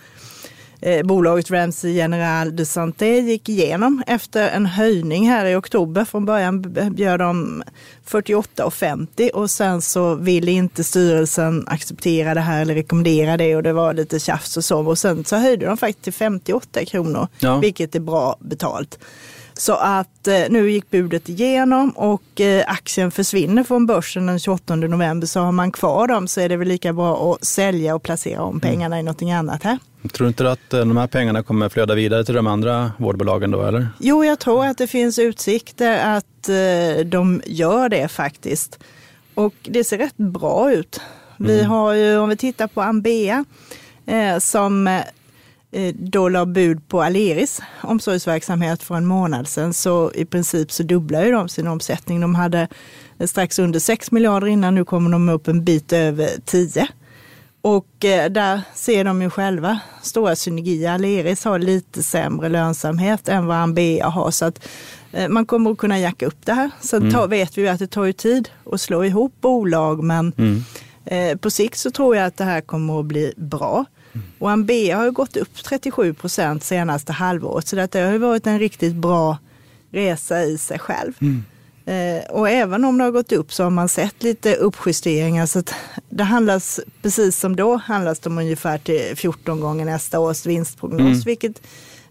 eh, 0.82 1.06
bolaget 1.06 1.52
Ramsey 1.52 1.92
General 1.92 2.56
de 2.56 2.66
Santé 2.66 3.20
gick 3.20 3.50
igenom 3.50 4.04
efter 4.08 4.50
en 4.50 4.66
höjning 4.66 5.30
här 5.30 5.46
i 5.46 5.56
oktober. 5.56 6.06
Från 6.06 6.26
början 6.26 6.62
bjöd 6.92 7.20
de 7.20 7.64
48,50 8.08 9.32
och 9.32 9.52
sen 9.52 9.82
så 9.82 10.16
ville 10.16 10.52
inte 10.52 10.84
styrelsen 10.84 11.64
acceptera 11.68 12.34
det 12.34 12.42
här 12.42 12.62
eller 12.62 12.76
rekommendera 12.76 13.38
det 13.38 13.56
och 13.56 13.64
det 13.64 13.74
var 13.74 13.94
lite 13.94 14.20
tjafs 14.20 14.58
och 14.58 14.66
så. 14.66 14.88
Och 14.88 14.98
sen 14.98 15.26
så 15.26 15.36
höjde 15.36 15.66
de 15.66 15.78
faktiskt 15.78 16.04
till 16.04 16.14
58 16.14 16.86
kronor, 16.86 17.28
ja. 17.40 17.58
vilket 17.58 17.96
är 17.96 18.00
bra 18.00 18.36
betalt. 18.40 19.00
Så 19.54 19.74
att 19.74 20.28
eh, 20.28 20.44
nu 20.50 20.72
gick 20.72 20.90
budet 20.90 21.30
igenom 21.30 21.90
och 21.90 22.42
eh, 22.42 22.64
aktien 22.68 23.12
försvinner 23.12 23.64
från 23.64 23.86
börsen 23.86 24.26
den 24.26 24.40
28 24.40 24.76
november. 24.76 25.28
Så 25.28 25.40
har 25.40 25.52
man 25.52 25.72
kvar 25.72 26.08
dem 26.08 26.28
så 26.28 26.42
är 26.42 26.50
det 26.50 26.58
väl 26.58 26.68
lika 26.68 26.94
bra 26.94 27.34
att 27.34 27.46
sälja 27.46 27.96
och 27.96 28.04
placera 28.04 28.42
om 28.42 28.60
pengarna 28.60 28.96
mm. 28.96 29.00
i 29.00 29.04
någonting 29.04 29.32
annat 29.32 29.64
här. 29.64 29.80
Tror 30.14 30.26
du 30.26 30.28
inte 30.28 30.52
att 30.52 30.74
eh, 30.74 30.80
de 30.80 30.98
här 30.98 31.08
pengarna 31.08 31.44
kommer 31.44 31.70
flöda 31.70 31.96
vidare 31.96 32.26
till 32.26 32.36
de 32.36 32.48
andra 32.48 32.92
vårdbolagen 32.98 33.52
då 33.52 33.64
eller? 33.64 33.88
Jo, 34.00 34.26
jag 34.26 34.40
tror 34.40 34.66
att 34.66 34.78
det 34.78 34.88
finns 34.88 35.20
utsikter 35.20 36.18
att 36.18 36.50
eh, 36.50 37.06
de 37.06 37.42
gör 37.46 37.90
det 37.90 38.08
faktiskt. 38.08 38.80
Och 39.34 39.54
det 39.62 39.84
ser 39.84 39.98
rätt 39.98 40.18
bra 40.18 40.72
ut. 40.72 41.02
Vi 41.38 41.60
mm. 41.60 41.72
har 41.72 41.94
ju, 41.94 42.18
om 42.18 42.30
vi 42.30 42.38
tittar 42.38 42.68
på 42.68 42.82
Ambea, 42.82 43.46
eh, 44.06 44.38
som 44.40 45.02
då 45.94 46.30
la 46.30 46.46
bud 46.46 46.88
på 46.88 47.02
Aleris 47.02 47.62
omsorgsverksamhet 47.82 48.84
för 48.84 48.96
en 48.96 49.06
månad 49.06 49.48
sedan 49.48 49.74
så 49.74 50.12
i 50.16 50.26
princip 50.26 50.72
så 50.72 50.84
dubblar 50.84 51.26
ju 51.26 51.32
de 51.32 51.50
sin 51.50 51.68
omsättning. 51.68 52.22
De 52.22 52.36
hade 52.36 52.68
strax 53.26 53.60
under 53.60 53.80
6 53.80 54.12
miljarder 54.12 54.48
innan, 54.48 54.76
nu 54.76 54.86
kommer 54.86 55.12
de 55.12 55.30
upp 55.30 55.48
en 55.48 55.64
bit 55.64 55.94
över 55.94 56.30
10. 56.46 56.88
Och 57.68 58.06
eh, 58.06 58.30
där 58.30 58.62
ser 58.74 59.04
de 59.04 59.22
ju 59.22 59.30
själva 59.30 59.80
stora 60.02 60.36
synergier. 60.36 60.92
Aleris 60.92 61.44
har 61.46 61.60
lite 61.60 62.04
sämre 62.04 62.50
lönsamhet 62.50 63.30
än 63.30 63.46
vad 63.46 63.58
Ambea 63.58 64.08
har. 64.08 64.32
Så 64.32 64.46
att 64.46 64.68
eh, 65.12 65.30
man 65.30 65.46
kommer 65.46 65.72
att 65.72 65.78
kunna 65.78 66.00
jacka 66.00 66.26
upp 66.26 66.46
det 66.46 66.54
här. 66.54 66.72
Sen 66.82 67.10
mm. 67.10 67.30
vet 67.30 67.58
vi 67.58 67.62
ju 67.62 67.68
att 67.68 67.80
det 67.80 67.88
tar 67.88 68.06
ju 68.06 68.14
tid 68.14 68.50
att 68.72 68.82
slå 68.82 69.04
ihop 69.04 69.34
bolag. 69.42 70.04
Men 70.04 70.34
mm. 70.38 70.64
eh, 71.06 71.38
på 71.38 71.50
sikt 71.50 71.78
så 71.78 71.92
tror 71.92 72.16
jag 72.16 72.26
att 72.26 72.38
det 72.38 72.44
här 72.44 72.62
kommer 72.62 73.00
att 73.00 73.06
bli 73.06 73.34
bra. 73.38 73.86
Mm. 74.14 74.28
Och 74.40 74.52
Ambea 74.52 74.98
har 74.98 75.06
ju 75.06 75.12
gått 75.12 75.38
upp 75.38 75.64
37 75.64 76.14
procent 76.14 76.64
senaste 76.64 77.14
halvåret. 77.14 77.68
Så 77.68 77.76
det 77.76 77.96
har 77.96 78.12
ju 78.12 78.18
varit 78.18 78.48
en 78.48 78.60
riktigt 78.60 78.96
bra 78.96 79.38
resa 79.92 80.44
i 80.44 80.58
sig 80.58 80.80
själv. 80.80 81.14
Eh, 81.88 82.30
och 82.30 82.50
även 82.50 82.86
om 82.86 82.98
det 82.98 83.04
har 83.04 83.12
gått 83.12 83.32
upp 83.32 83.54
så 83.54 83.64
har 83.64 83.70
man 83.70 83.90
sett 83.90 84.24
lite 84.24 84.56
uppjusteringar. 84.56 85.46
Så 85.46 85.64
det 86.10 86.24
handlas, 86.24 86.80
precis 87.02 87.40
som 87.40 87.56
då, 87.56 87.76
handlas 87.76 88.20
de 88.20 88.38
ungefär 88.38 88.78
till 88.78 89.16
14 89.16 89.60
gånger 89.60 89.86
nästa 89.86 90.20
års 90.20 90.46
vinstprognos. 90.46 91.00
Mm. 91.00 91.20
Vilket 91.20 91.62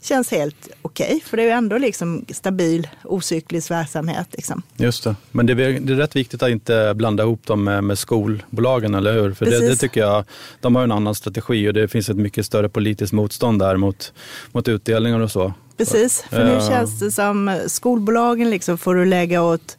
känns 0.00 0.30
helt 0.30 0.68
okej, 0.82 1.06
okay, 1.06 1.20
för 1.20 1.36
det 1.36 1.42
är 1.42 1.46
ju 1.46 1.52
ändå 1.52 1.78
liksom 1.78 2.24
stabil 2.28 2.88
ocyklisk 3.04 3.70
verksamhet. 3.70 4.28
Liksom. 4.32 4.62
Just 4.76 5.04
det, 5.04 5.16
men 5.30 5.46
det 5.46 5.52
är, 5.52 5.80
det 5.80 5.92
är 5.92 5.96
rätt 5.96 6.16
viktigt 6.16 6.42
att 6.42 6.50
inte 6.50 6.92
blanda 6.94 7.22
ihop 7.22 7.46
dem 7.46 7.64
med, 7.64 7.84
med 7.84 7.98
skolbolagen, 7.98 8.94
eller 8.94 9.12
hur? 9.12 9.34
För 9.34 9.44
det, 9.44 9.68
det, 9.68 9.76
tycker 9.76 10.00
jag, 10.00 10.24
de 10.60 10.76
har 10.76 10.82
en 10.82 10.92
annan 10.92 11.14
strategi 11.14 11.68
och 11.68 11.74
det 11.74 11.88
finns 11.88 12.08
ett 12.08 12.16
mycket 12.16 12.46
större 12.46 12.68
politiskt 12.68 13.12
motstånd 13.12 13.58
där 13.58 13.76
mot, 13.76 14.12
mot 14.52 14.68
utdelningar 14.68 15.20
och 15.20 15.30
så. 15.30 15.54
Precis, 15.76 16.22
för 16.30 16.44
nu 16.44 16.60
känns 16.68 16.98
det 16.98 17.10
som 17.10 17.60
skolbolagen 17.66 18.50
liksom 18.50 18.78
får 18.78 18.94
du 18.94 19.04
lägga 19.04 19.42
åt 19.42 19.76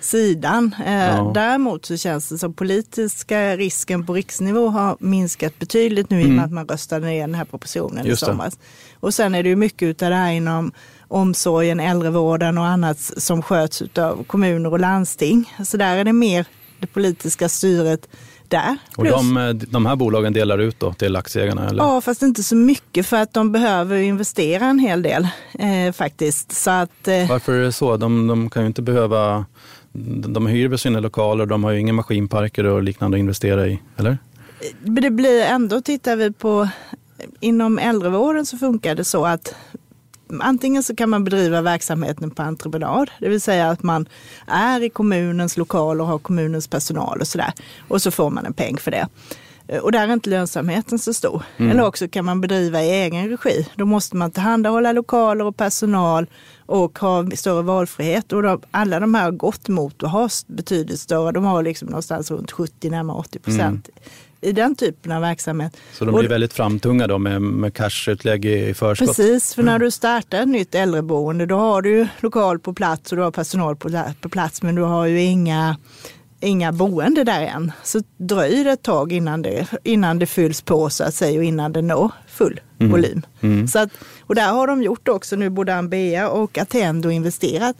sidan. 0.00 0.74
Eh, 0.86 1.06
ja. 1.06 1.30
Däremot 1.34 1.86
så 1.86 1.96
känns 1.96 2.28
det 2.28 2.38
som 2.38 2.54
politiska 2.54 3.56
risken 3.56 4.06
på 4.06 4.14
riksnivå 4.14 4.68
har 4.68 4.96
minskat 5.00 5.58
betydligt 5.58 6.10
nu 6.10 6.20
i 6.20 6.24
och 6.24 6.28
med 6.28 6.32
mm. 6.32 6.44
att 6.44 6.52
man 6.52 6.68
röstade 6.68 7.06
ner 7.06 7.20
den 7.20 7.34
här 7.34 7.44
propositionen 7.44 8.06
Just 8.06 8.22
i 8.22 8.26
somras. 8.26 8.58
Och 9.00 9.14
sen 9.14 9.34
är 9.34 9.42
det 9.42 9.48
ju 9.48 9.56
mycket 9.56 10.02
av 10.02 10.10
det 10.10 10.16
här 10.16 10.32
inom 10.32 10.72
omsorgen, 11.08 11.80
äldrevården 11.80 12.58
och 12.58 12.66
annat 12.66 12.98
som 12.98 13.42
sköts 13.42 13.82
av 13.98 14.24
kommuner 14.24 14.72
och 14.72 14.80
landsting. 14.80 15.54
Så 15.64 15.76
där 15.76 15.96
är 15.96 16.04
det 16.04 16.12
mer 16.12 16.46
det 16.80 16.86
politiska 16.86 17.48
styret 17.48 18.08
där. 18.50 18.76
Och 18.96 19.04
de, 19.04 19.36
eh, 19.36 19.48
de 19.48 19.86
här 19.86 19.96
bolagen 19.96 20.32
delar 20.32 20.58
ut 20.58 20.80
då 20.80 20.92
till 20.92 21.16
aktieägarna? 21.16 21.68
Eller? 21.68 21.82
Ja, 21.82 22.00
fast 22.00 22.22
inte 22.22 22.42
så 22.42 22.56
mycket 22.56 23.06
för 23.06 23.16
att 23.16 23.34
de 23.34 23.52
behöver 23.52 23.96
investera 23.96 24.66
en 24.66 24.78
hel 24.78 25.02
del 25.02 25.28
eh, 25.58 25.92
faktiskt. 25.92 26.52
Så 26.52 26.70
att, 26.70 27.08
eh, 27.08 27.28
Varför 27.28 27.52
är 27.52 27.62
det 27.62 27.72
så? 27.72 27.96
De, 27.96 28.26
de 28.26 28.50
kan 28.50 28.62
ju 28.62 28.66
inte 28.66 28.82
behöva 28.82 29.44
de 30.28 30.46
hyr 30.46 30.68
väl 30.68 30.78
sina 30.78 31.00
lokaler, 31.00 31.46
de 31.46 31.64
har 31.64 31.70
ju 31.70 31.80
inga 31.80 31.92
maskinparker 31.92 32.64
och 32.64 32.82
liknande 32.82 33.16
att 33.16 33.18
investera 33.18 33.66
i, 33.66 33.80
eller? 33.96 34.18
Det 34.80 35.10
blir 35.10 35.42
ändå, 35.42 35.80
tittar 35.80 36.16
vi 36.16 36.32
på, 36.32 36.68
inom 37.40 37.78
äldrevården 37.78 38.46
så 38.46 38.58
funkar 38.58 38.94
det 38.94 39.04
så 39.04 39.26
att 39.26 39.54
antingen 40.40 40.82
så 40.82 40.96
kan 40.96 41.10
man 41.10 41.24
bedriva 41.24 41.60
verksamheten 41.60 42.30
på 42.30 42.42
entreprenad, 42.42 43.10
det 43.20 43.28
vill 43.28 43.40
säga 43.40 43.70
att 43.70 43.82
man 43.82 44.08
är 44.46 44.82
i 44.82 44.90
kommunens 44.90 45.56
lokal 45.56 46.00
och 46.00 46.06
har 46.06 46.18
kommunens 46.18 46.68
personal 46.68 47.20
och 47.20 47.28
sådär. 47.28 47.52
Och 47.88 48.02
så 48.02 48.10
får 48.10 48.30
man 48.30 48.46
en 48.46 48.52
peng 48.52 48.76
för 48.76 48.90
det. 48.90 49.08
Och 49.82 49.92
där 49.92 50.08
är 50.08 50.12
inte 50.12 50.30
lönsamheten 50.30 50.98
så 50.98 51.14
stor. 51.14 51.42
Mm. 51.56 51.72
Eller 51.72 51.86
också 51.86 52.08
kan 52.08 52.24
man 52.24 52.40
bedriva 52.40 52.82
i 52.82 52.90
egen 52.90 53.28
regi. 53.28 53.68
Då 53.76 53.86
måste 53.86 54.16
man 54.16 54.30
tillhandahålla 54.30 54.92
lokaler 54.92 55.44
och 55.44 55.56
personal 55.56 56.26
och 56.66 56.98
ha 56.98 57.30
större 57.34 57.62
valfrihet. 57.62 58.32
Och 58.32 58.42
de, 58.42 58.60
alla 58.70 59.00
de 59.00 59.14
här 59.14 59.22
har 59.22 59.30
gått 59.30 59.68
mot 59.68 60.02
att 60.02 60.10
ha 60.10 60.28
betydligt 60.46 61.00
större. 61.00 61.32
De 61.32 61.44
har 61.44 61.62
liksom 61.62 61.88
någonstans 61.88 62.30
runt 62.30 62.52
70, 62.52 62.90
närmare 62.90 63.16
80 63.18 63.38
procent. 63.38 63.88
Mm 63.88 64.08
i 64.40 64.52
den 64.52 64.74
typen 64.74 65.12
av 65.12 65.20
verksamhet. 65.20 65.76
Så 65.92 66.04
de 66.04 66.14
blir 66.14 66.24
och, 66.24 66.32
väldigt 66.32 66.52
framtunga 66.52 67.06
då 67.06 67.18
med, 67.18 67.42
med 67.42 67.74
cashutlägg 67.74 68.44
i 68.44 68.74
förskott? 68.74 69.08
Precis, 69.08 69.54
för 69.54 69.62
när 69.62 69.72
mm. 69.72 69.84
du 69.84 69.90
startar 69.90 70.42
ett 70.42 70.48
nytt 70.48 70.74
äldreboende 70.74 71.46
då 71.46 71.56
har 71.56 71.82
du 71.82 72.08
lokal 72.20 72.58
på 72.58 72.74
plats 72.74 73.12
och 73.12 73.16
du 73.16 73.22
har 73.22 73.30
personal 73.30 73.76
på, 73.76 74.02
på 74.20 74.28
plats 74.28 74.62
men 74.62 74.74
du 74.74 74.82
har 74.82 75.06
ju 75.06 75.20
inga 75.20 75.76
inga 76.40 76.72
boende 76.72 77.24
där 77.24 77.42
än. 77.42 77.72
Så 77.82 78.02
dröjer 78.16 78.64
det 78.64 78.70
ett 78.70 78.82
tag 78.82 79.12
innan 79.12 79.42
det, 79.42 79.66
innan 79.84 80.18
det 80.18 80.26
fylls 80.26 80.62
på 80.62 80.90
så 80.90 81.04
att 81.04 81.14
säga 81.14 81.38
och 81.38 81.44
innan 81.44 81.72
det 81.72 81.82
når 81.82 82.10
full 82.26 82.60
mm. 82.78 82.92
volym. 82.92 83.22
Mm. 83.40 83.68
Så 83.68 83.78
att, 83.78 83.90
och 84.20 84.34
där 84.34 84.52
har 84.52 84.66
de 84.66 84.82
gjort 84.82 85.08
också 85.08 85.36
nu 85.36 85.50
både 85.50 85.74
Ambea 85.74 86.28
och 86.28 86.58
Attendo 86.58 87.10
investerat 87.10 87.76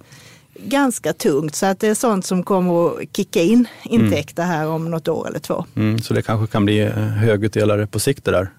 ganska 0.65 1.13
tungt 1.13 1.55
så 1.55 1.67
att 1.67 1.81
det 1.81 1.89
är 1.89 1.95
sånt 1.95 2.27
som 2.27 2.43
kommer 2.43 2.87
att 2.87 3.17
kicka 3.17 3.43
in 3.43 3.69
intäkter 3.85 4.43
här 4.43 4.69
om 4.69 4.91
något 4.91 5.09
år 5.09 5.29
eller 5.29 5.39
två. 5.39 5.65
Mm, 5.77 5.99
så 5.99 6.15
det 6.15 6.23
kanske 6.23 6.53
kan 6.53 6.65
bli 6.65 6.81
eh, 6.81 6.93
högutdelare 6.95 7.87
på 7.87 7.99
sikt 7.99 8.25
det 8.25 8.31
där? 8.31 8.51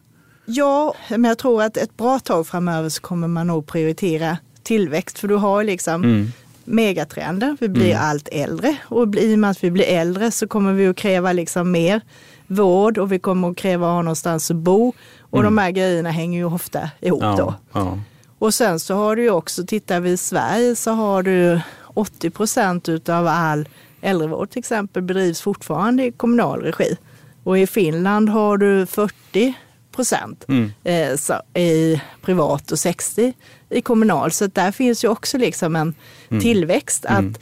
Ja, 0.46 0.94
men 1.10 1.24
jag 1.24 1.38
tror 1.38 1.64
att 1.64 1.78
ett 1.78 1.98
bra 1.98 2.20
tag 2.20 2.48
framöver 2.48 2.90
så 2.90 3.02
kommer 3.02 3.28
man 3.28 3.48
nog 3.48 3.68
prioritera 3.68 4.38
tillväxt 4.64 5.20
för 5.20 5.28
du 5.28 5.36
har 5.36 5.64
liksom 5.64 6.04
mm 6.04 6.32
megatrender. 6.70 7.58
Vi 7.60 7.70
blir 7.70 7.92
mm. 7.92 8.04
allt 8.04 8.30
äldre 8.32 8.78
och 8.84 9.16
i 9.16 9.36
och 9.36 9.40
med 9.40 9.50
att 9.50 9.64
vi 9.64 9.72
blir 9.72 9.86
äldre 9.86 10.32
så 10.32 10.48
kommer 10.48 10.74
vi 10.74 10.88
att 10.88 10.96
kräva 10.96 11.34
liksom 11.34 11.72
mer 11.72 12.02
vård 12.48 12.98
och 12.98 13.12
vi 13.12 13.20
kommer 13.20 13.50
att 13.50 13.58
kräva 13.58 13.88
att 13.88 13.94
ha 13.94 14.02
någonstans 14.02 14.52
att 14.52 14.58
bo. 14.58 14.94
Och 15.20 15.40
mm. 15.40 15.56
de 15.56 15.62
här 15.62 15.72
grejerna 15.72 16.12
hänger 16.12 16.40
ju 16.40 16.46
ofta 16.46 16.90
ihop 17.02 17.24
ja, 17.24 17.36
då. 17.38 17.54
Ja. 17.74 18.00
Och 18.40 18.54
sen 18.54 18.80
så 18.80 18.96
har 18.96 19.16
du 19.16 19.22
ju 19.22 19.30
också, 19.30 19.66
tittar 19.66 20.00
vi 20.00 20.12
i 20.12 20.18
Sverige 20.18 20.76
så 20.76 20.92
har 20.92 21.24
du 21.24 21.62
80 22.00 22.30
procent 22.30 22.90
utav 22.90 23.28
all 23.28 23.68
äldrevård 24.02 24.50
till 24.50 24.60
exempel 24.60 25.04
bedrivs 25.04 25.42
fortfarande 25.42 26.06
i 26.06 26.12
kommunal 26.12 26.62
regi. 26.62 26.98
Och 27.44 27.58
i 27.58 27.68
Finland 27.68 28.30
har 28.30 28.58
du 28.58 28.86
40 28.86 29.54
procent 29.92 30.46
mm. 30.48 30.72
eh, 30.84 31.62
i 31.64 32.02
privat 32.22 32.72
och 32.72 32.80
60 32.80 33.34
i 33.70 33.82
kommunal. 33.82 34.32
Så 34.32 34.48
där 34.48 34.72
finns 34.72 35.04
ju 35.04 35.08
också 35.08 35.38
liksom 35.38 35.76
en 35.76 35.94
mm. 36.30 36.42
tillväxt 36.42 37.06
att, 37.06 37.20
mm. 37.20 37.34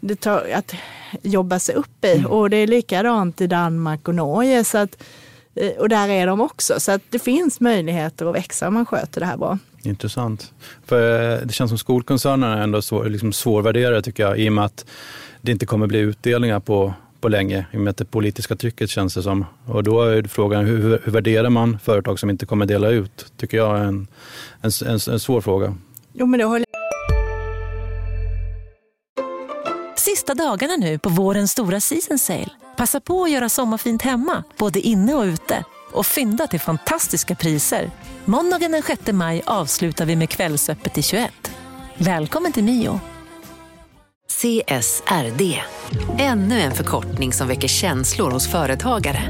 det 0.00 0.16
tar, 0.16 0.46
att 0.54 0.74
jobba 1.22 1.58
sig 1.58 1.74
upp 1.74 2.04
i. 2.04 2.12
Mm. 2.12 2.26
Och 2.26 2.50
det 2.50 2.56
är 2.56 2.66
likadant 2.66 3.40
i 3.40 3.46
Danmark 3.46 4.08
och 4.08 4.14
Norge. 4.14 4.64
Så 4.64 4.78
att, 4.78 5.02
eh, 5.54 5.70
och 5.70 5.88
där 5.88 6.08
är 6.08 6.26
de 6.26 6.40
också. 6.40 6.80
Så 6.80 6.92
att 6.92 7.02
det 7.10 7.18
finns 7.18 7.60
möjligheter 7.60 8.26
att 8.26 8.34
växa 8.34 8.68
om 8.68 8.74
man 8.74 8.86
sköter 8.86 9.20
det 9.20 9.26
här 9.26 9.36
bra. 9.36 9.58
Intressant. 9.86 10.52
För 10.84 11.32
eh, 11.32 11.46
det 11.46 11.52
känns 11.52 11.70
som 11.70 11.78
skolkoncernerna 11.78 12.58
är 12.58 12.62
ändå 12.62 12.82
svår, 12.82 13.04
liksom 13.04 13.32
svårvärderade 13.32 14.02
tycker 14.02 14.22
jag, 14.22 14.38
i 14.38 14.48
och 14.48 14.52
med 14.52 14.64
att 14.64 14.86
det 15.40 15.52
inte 15.52 15.66
kommer 15.66 15.86
bli 15.86 15.98
utdelningar 15.98 16.60
på 16.60 16.94
på 17.20 17.30
länge 17.30 17.66
i 17.72 17.76
och 17.76 17.80
med 17.80 17.94
det 17.94 18.04
politiska 18.04 18.56
trycket 18.56 18.90
känns 18.90 19.14
det 19.14 19.22
som. 19.22 19.44
Och 19.66 19.82
då 19.82 20.02
är 20.02 20.22
frågan 20.22 20.64
hur, 20.64 21.00
hur 21.04 21.12
värderar 21.12 21.50
man 21.50 21.78
företag 21.78 22.18
som 22.18 22.30
inte 22.30 22.46
kommer 22.46 22.66
dela 22.66 22.88
ut? 22.88 23.32
tycker 23.36 23.56
jag 23.56 23.78
är 23.78 23.84
en, 23.84 24.06
en, 24.60 24.70
en, 24.86 24.98
en 25.12 25.20
svår 25.20 25.40
fråga. 25.40 25.74
Jo, 26.12 26.26
men 26.26 26.38
det 26.38 26.44
håller 26.44 26.66
Sista 29.96 30.34
dagarna 30.34 30.76
nu 30.76 30.98
på 30.98 31.08
vårens 31.08 31.50
stora 31.52 31.80
season 31.80 32.18
sale. 32.18 32.50
Passa 32.76 33.00
på 33.00 33.24
att 33.24 33.30
göra 33.30 33.48
sommarfint 33.48 34.02
hemma, 34.02 34.44
både 34.58 34.80
inne 34.80 35.14
och 35.14 35.24
ute. 35.24 35.64
Och 35.96 36.06
fynda 36.06 36.46
till 36.46 36.60
fantastiska 36.60 37.34
priser. 37.34 37.90
Måndagen 38.24 38.72
den 38.72 38.82
6 38.82 39.12
maj 39.12 39.42
avslutar 39.46 40.06
vi 40.06 40.16
med 40.16 40.30
Kvällsöppet 40.30 40.98
i 40.98 41.02
21. 41.02 41.32
Välkommen 41.98 42.52
till 42.52 42.64
Mio. 42.64 43.00
CSRD, 44.28 45.62
ännu 46.18 46.60
en 46.60 46.72
förkortning 46.72 47.32
som 47.32 47.48
väcker 47.48 47.68
känslor 47.68 48.30
hos 48.30 48.48
företagare. 48.48 49.22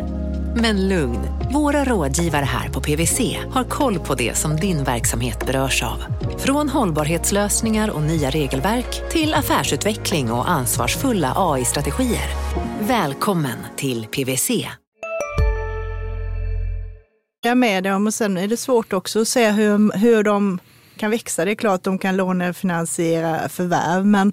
Men 0.56 0.88
lugn, 0.88 1.18
våra 1.52 1.85
rådgivare 1.85 2.44
här 2.44 2.68
på 2.68 2.80
PWC 2.80 3.38
har 3.50 3.64
koll 3.64 3.99
på 3.99 4.14
det 4.14 4.37
som 4.37 4.56
din 4.56 4.85
verksamhet 4.85 5.46
berörs 5.46 5.82
av. 5.82 6.04
Från 6.38 6.68
hållbarhetslösningar 6.68 7.90
och 7.90 8.02
nya 8.02 8.30
regelverk 8.30 9.11
till 9.11 9.35
affärsutveckling 9.35 10.32
och 10.32 10.50
ansvarsfulla 10.50 11.32
AI-strategier. 11.37 12.28
Välkommen 12.80 13.58
till 13.76 14.06
PWC. 14.06 14.50
Med 17.54 17.84
dem 17.84 18.06
och 18.06 18.14
sen 18.14 18.36
är 18.36 18.48
det 18.48 18.56
svårt 18.56 18.92
också 18.92 19.20
att 19.20 19.28
se 19.28 19.50
hur, 19.50 19.98
hur 19.98 20.22
de 20.22 20.58
kan 20.96 21.10
växa. 21.10 21.44
Det 21.44 21.50
är 21.50 21.54
klart 21.54 21.74
att 21.74 21.84
de 21.84 21.98
kan 21.98 22.16
lånefinansiera 22.16 23.48
förvärv, 23.48 24.06
men 24.06 24.32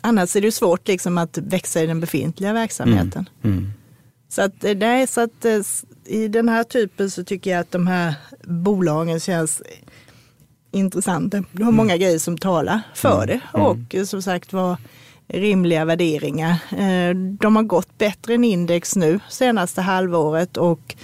annars 0.00 0.36
är 0.36 0.40
det 0.40 0.52
svårt 0.52 0.88
liksom 0.88 1.18
att 1.18 1.38
växa 1.38 1.82
i 1.82 1.86
den 1.86 2.00
befintliga 2.00 2.52
verksamheten. 2.52 3.28
Mm. 3.42 3.58
Mm. 3.58 3.72
Så 4.28 4.42
att, 4.42 4.64
eh, 4.64 4.76
nej, 4.76 5.06
så 5.06 5.20
att 5.20 5.44
eh, 5.44 5.60
i 6.04 6.28
den 6.28 6.48
här 6.48 6.64
typen 6.64 7.10
så 7.10 7.24
tycker 7.24 7.50
jag 7.50 7.60
att 7.60 7.70
de 7.70 7.86
här 7.86 8.14
bolagen 8.44 9.20
känns 9.20 9.62
intressanta. 10.70 11.44
Du 11.52 11.64
har 11.64 11.72
många 11.72 11.92
mm. 11.92 12.00
grejer 12.00 12.18
som 12.18 12.38
talar 12.38 12.80
för 12.94 13.22
mm. 13.22 13.26
det 13.26 13.40
mm. 13.54 13.66
och 13.66 13.94
mm. 13.94 14.06
som 14.06 14.22
sagt 14.22 14.52
var 14.52 14.76
rimliga 15.28 15.84
värderingar. 15.84 16.56
De 17.40 17.56
har 17.56 17.62
gått 17.62 17.98
bättre 17.98 18.34
än 18.34 18.44
index 18.44 18.96
nu 18.96 19.20
senaste 19.28 19.80
halvåret 19.80 20.56
och 20.56 20.96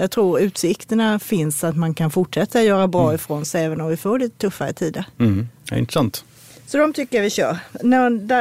jag 0.00 0.10
tror 0.10 0.40
utsikterna 0.40 1.18
finns 1.18 1.64
att 1.64 1.76
man 1.76 1.94
kan 1.94 2.10
fortsätta 2.10 2.62
göra 2.62 2.88
bra 2.88 3.02
mm. 3.02 3.14
ifrån 3.14 3.44
sig 3.44 3.64
även 3.64 3.80
om 3.80 3.88
vi 3.88 3.96
får 3.96 4.18
lite 4.18 4.38
tuffare 4.38 4.72
tider. 4.72 5.04
Mm. 5.18 5.48
Ja, 5.70 5.76
intressant. 5.76 6.24
Så 6.66 6.78
de 6.78 6.92
tycker 6.92 7.16
jag 7.16 7.22
vi 7.22 7.30
kör. 7.30 7.58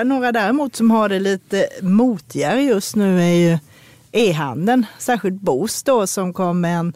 Några 0.03 0.31
däremot 0.31 0.75
som 0.75 0.91
har 0.91 1.09
det 1.09 1.19
lite 1.19 1.67
motigare 1.81 2.63
just 2.63 2.95
nu 2.95 3.21
är 3.21 3.33
ju 3.33 3.57
e-handeln, 4.11 4.85
särskilt 4.97 5.41
Boost 5.41 5.85
då 5.85 6.07
som 6.07 6.33
kom 6.33 6.61
med 6.61 6.79
en 6.79 6.93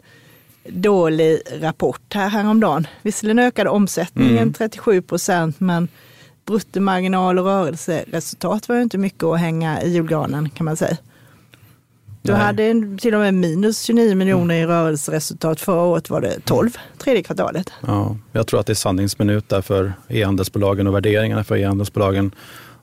dålig 0.68 1.40
rapport 1.60 2.14
här 2.14 2.28
häromdagen. 2.28 2.86
Visserligen 3.02 3.38
ökade 3.38 3.70
omsättningen 3.70 4.38
mm. 4.38 4.52
37 4.52 5.02
procent 5.02 5.60
men 5.60 5.88
bruttomarginal 6.44 7.38
och 7.38 7.44
rörelseresultat 7.44 8.68
var 8.68 8.76
ju 8.76 8.82
inte 8.82 8.98
mycket 8.98 9.24
att 9.24 9.40
hänga 9.40 9.82
i 9.82 9.90
julgranen 9.90 10.50
kan 10.50 10.64
man 10.64 10.76
säga. 10.76 10.96
Du 12.22 12.32
Nej. 12.32 12.40
hade 12.40 12.98
till 13.00 13.14
och 13.14 13.20
med 13.20 13.34
minus 13.34 13.82
29 13.82 14.14
miljoner 14.14 14.54
i 14.54 14.66
rörelseresultat. 14.66 15.60
Förra 15.60 15.80
året 15.80 16.10
var 16.10 16.20
det 16.20 16.40
12, 16.44 16.70
tredje 16.98 17.22
kvartalet. 17.22 17.70
Ja, 17.86 18.16
jag 18.32 18.46
tror 18.46 18.60
att 18.60 18.66
det 18.66 18.72
är 18.72 18.74
sanningsminut 18.74 19.48
där 19.48 19.62
för 19.62 19.92
e-handelsbolagen 20.08 20.86
och 20.86 20.94
värderingarna 20.94 21.44
för 21.44 21.56
e-handelsbolagen. 21.56 22.34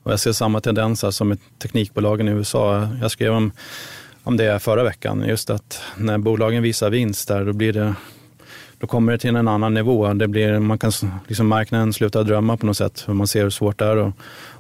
Och 0.03 0.11
jag 0.11 0.19
ser 0.19 0.31
samma 0.31 0.61
tendenser 0.61 1.11
som 1.11 1.27
med 1.27 1.37
teknikbolagen 1.61 2.27
i 2.27 2.31
USA. 2.31 2.87
Jag 3.01 3.11
skrev 3.11 3.33
om, 3.33 3.51
om 4.23 4.37
det 4.37 4.59
förra 4.59 4.83
veckan, 4.83 5.25
just 5.27 5.49
att 5.49 5.81
när 5.97 6.17
bolagen 6.17 6.63
visar 6.63 6.89
vinst 6.89 7.27
där, 7.27 7.45
då 7.45 7.53
blir 7.53 7.73
det 7.73 7.93
då 8.79 8.87
kommer 8.87 9.11
det 9.11 9.17
till 9.17 9.35
en 9.35 9.47
annan 9.47 9.73
nivå. 9.73 10.13
Det 10.13 10.27
blir, 10.27 10.59
man 10.59 10.77
kan, 10.77 10.91
liksom 11.27 11.47
marknaden 11.47 11.93
slutar 11.93 12.23
drömma 12.23 12.57
på 12.57 12.65
något 12.65 12.77
sätt. 12.77 12.99
För 12.99 13.13
man 13.13 13.27
ser 13.27 13.43
hur 13.43 13.49
svårt 13.49 13.79
det 13.79 13.85
är 13.85 13.97
att, 13.97 14.13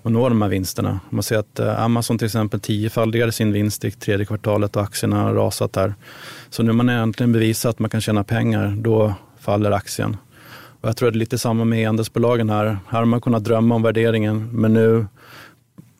att 0.03 0.11
nå 0.11 0.29
de 0.29 0.41
här 0.41 0.49
vinsterna. 0.49 0.99
Man 1.09 1.23
ser 1.23 1.37
att 1.37 1.59
eh, 1.59 1.83
Amazon 1.83 2.17
till 2.17 2.25
exempel 2.25 2.59
tiofaldigade 2.59 3.31
sin 3.31 3.51
vinst 3.51 3.85
i 3.85 3.91
tredje 3.91 4.25
kvartalet 4.25 4.75
och 4.75 4.83
aktierna 4.83 5.21
har 5.21 5.33
rasat 5.33 5.73
där. 5.73 5.93
Så 6.49 6.63
nu 6.63 6.71
man 6.71 6.89
äntligen 6.89 7.31
bevisat 7.31 7.69
att 7.69 7.79
man 7.79 7.89
kan 7.89 8.01
tjäna 8.01 8.23
pengar, 8.23 8.75
då 8.77 9.13
faller 9.39 9.71
aktien. 9.71 10.17
Och 10.81 10.89
jag 10.89 10.97
tror 10.97 11.07
att 11.07 11.13
det 11.13 11.17
är 11.17 11.19
lite 11.19 11.37
samma 11.37 11.65
med 11.65 11.81
e-handelsbolagen 11.81 12.49
här. 12.49 12.65
Här 12.65 12.99
har 12.99 13.05
man 13.05 13.21
kunnat 13.21 13.43
drömma 13.43 13.75
om 13.75 13.83
värderingen, 13.83 14.49
men 14.51 14.73
nu 14.73 15.05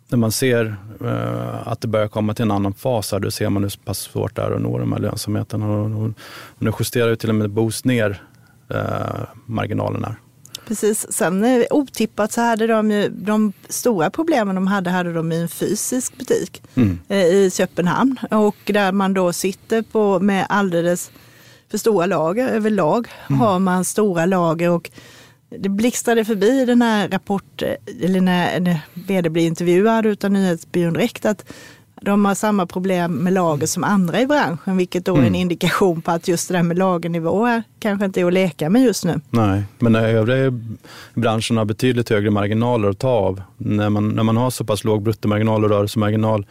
när 0.10 0.18
man 0.18 0.32
ser 0.32 0.76
uh, 1.02 1.68
att 1.68 1.82
det 1.82 1.88
börjar 1.88 2.08
komma 2.08 2.34
till 2.34 2.44
en 2.44 2.52
annan 2.52 2.74
fas, 2.74 3.12
här, 3.12 3.20
då 3.20 3.32
ser 3.32 3.50
man 3.50 3.64
hur 3.64 3.74
pass 3.86 4.00
svårt 4.00 4.36
det 4.36 4.42
är 4.42 4.52
att 4.52 4.62
nå 4.62 4.78
de 4.78 4.92
här 4.92 5.00
lönsamheterna. 5.00 5.68
Och, 5.68 5.86
och, 5.86 6.06
och 6.06 6.64
nu 6.64 6.72
justerar 6.80 7.10
ju 7.10 7.16
till 7.16 7.30
och 7.30 7.36
med 7.36 7.50
Boost 7.50 7.86
ner 7.86 8.22
uh, 8.72 9.24
marginalen 9.46 10.04
här. 10.04 10.16
Precis. 10.68 11.14
Sen 11.14 11.44
eh, 11.44 11.64
otippat 11.70 12.32
så 12.32 12.42
hade 12.42 12.68
de 12.68 12.92
ju 12.92 13.10
de 13.10 13.54
stora 13.70 14.10
problemen 14.10 14.56
de 14.56 14.68
hade, 14.68 14.90
hade 14.90 15.14
de 15.14 15.32
i 15.32 15.42
en 15.42 15.50
fysisk 15.50 16.18
butik 16.18 16.62
mm. 16.76 17.00
eh, 17.08 17.26
i 17.26 17.52
Köpenhamn. 17.54 18.18
Och 18.32 18.56
där 18.66 18.92
man 18.92 19.14
då 19.14 19.34
sitter 19.34 19.82
på 19.82 20.20
med 20.20 20.46
alldeles 20.50 21.12
för 21.72 21.78
stora 21.78 22.06
lager. 22.06 22.48
Överlag 22.48 23.08
mm. 23.28 23.40
har 23.42 23.60
man 23.60 23.86
stora 23.86 24.26
lager 24.26 24.70
och 24.70 24.92
det 25.50 25.70
blixtrade 25.70 26.26
förbi 26.26 26.66
den 26.66 26.82
här 26.82 27.10
rapporten, 27.10 27.76
eller 28.04 28.22
när, 28.22 28.60
när 28.60 28.80
vd 28.94 29.30
blir 29.30 29.48
intervjuad 29.48 30.06
utav 30.06 30.32
Nyhetsbyrån 30.32 30.94
Direkt, 30.94 31.26
att 31.26 31.46
de 32.02 32.26
har 32.26 32.36
samma 32.36 32.66
problem 32.66 33.12
med 33.12 33.34
lager 33.34 33.68
som 33.68 33.84
andra 33.84 34.22
i 34.22 34.28
branschen, 34.28 34.78
vilket 34.78 35.06
då 35.06 35.14
är 35.14 35.18
en 35.18 35.24
mm. 35.24 35.36
indikation 35.36 36.02
på 36.02 36.12
att 36.12 36.28
just 36.28 36.48
det 36.48 36.54
där 36.54 36.64
med 36.64 36.78
lagernivåer 36.78 37.64
kanske 37.80 38.06
inte 38.06 38.22
är 38.22 38.26
att 38.26 38.34
leka 38.34 38.70
med 38.70 38.84
just 38.84 39.06
nu. 39.06 39.22
Nej, 39.30 39.64
men 39.80 39.96
övriga 39.96 40.60
branschen 41.14 41.58
har 41.58 41.66
betydligt 41.66 42.10
högre 42.10 42.30
marginaler 42.30 42.90
att 42.90 43.00
ta 43.00 43.10
av. 43.10 43.42
När 43.58 43.90
man, 43.90 44.10
när 44.10 44.24
man 44.24 44.38
har 44.38 44.50
så 44.50 44.66
pass 44.66 44.84
låg 44.84 45.04
bruttomarginal 45.04 45.64
och 45.64 45.70
rörelsemarginal 45.70 46.46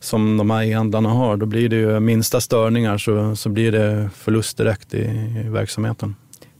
som 0.00 0.36
de 0.36 0.50
här 0.50 0.62
e-handlarna 0.62 1.08
har, 1.08 1.36
då 1.36 1.46
blir 1.46 1.68
det 1.68 1.76
ju 1.76 2.00
minsta 2.00 2.40
störningar 2.40 2.98
så, 2.98 3.36
så 3.36 3.48
blir 3.48 3.72
det 3.72 4.10
förlust 4.16 4.56
direkt 4.56 4.94
i, 4.94 4.98
i 5.46 5.48
verksamheten. 5.48 6.14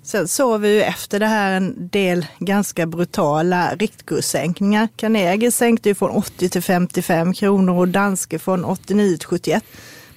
Sen 0.08 0.28
såg 0.28 0.60
vi 0.60 0.74
ju 0.74 0.82
efter 0.82 1.20
det 1.20 1.26
här 1.26 1.52
en 1.52 1.88
del 1.88 2.26
ganska 2.38 2.86
brutala 2.86 3.74
riktkurssänkningar. 3.74 4.88
Carnegie 4.96 5.50
sänkte 5.50 5.88
ju 5.88 5.94
från 5.94 6.10
80 6.10 6.48
till 6.48 6.62
55 6.62 7.34
kronor 7.34 7.78
och 7.78 7.88
Danske 7.88 8.38
från 8.38 8.64
89 8.64 9.16
till 9.16 9.26
71. 9.26 9.64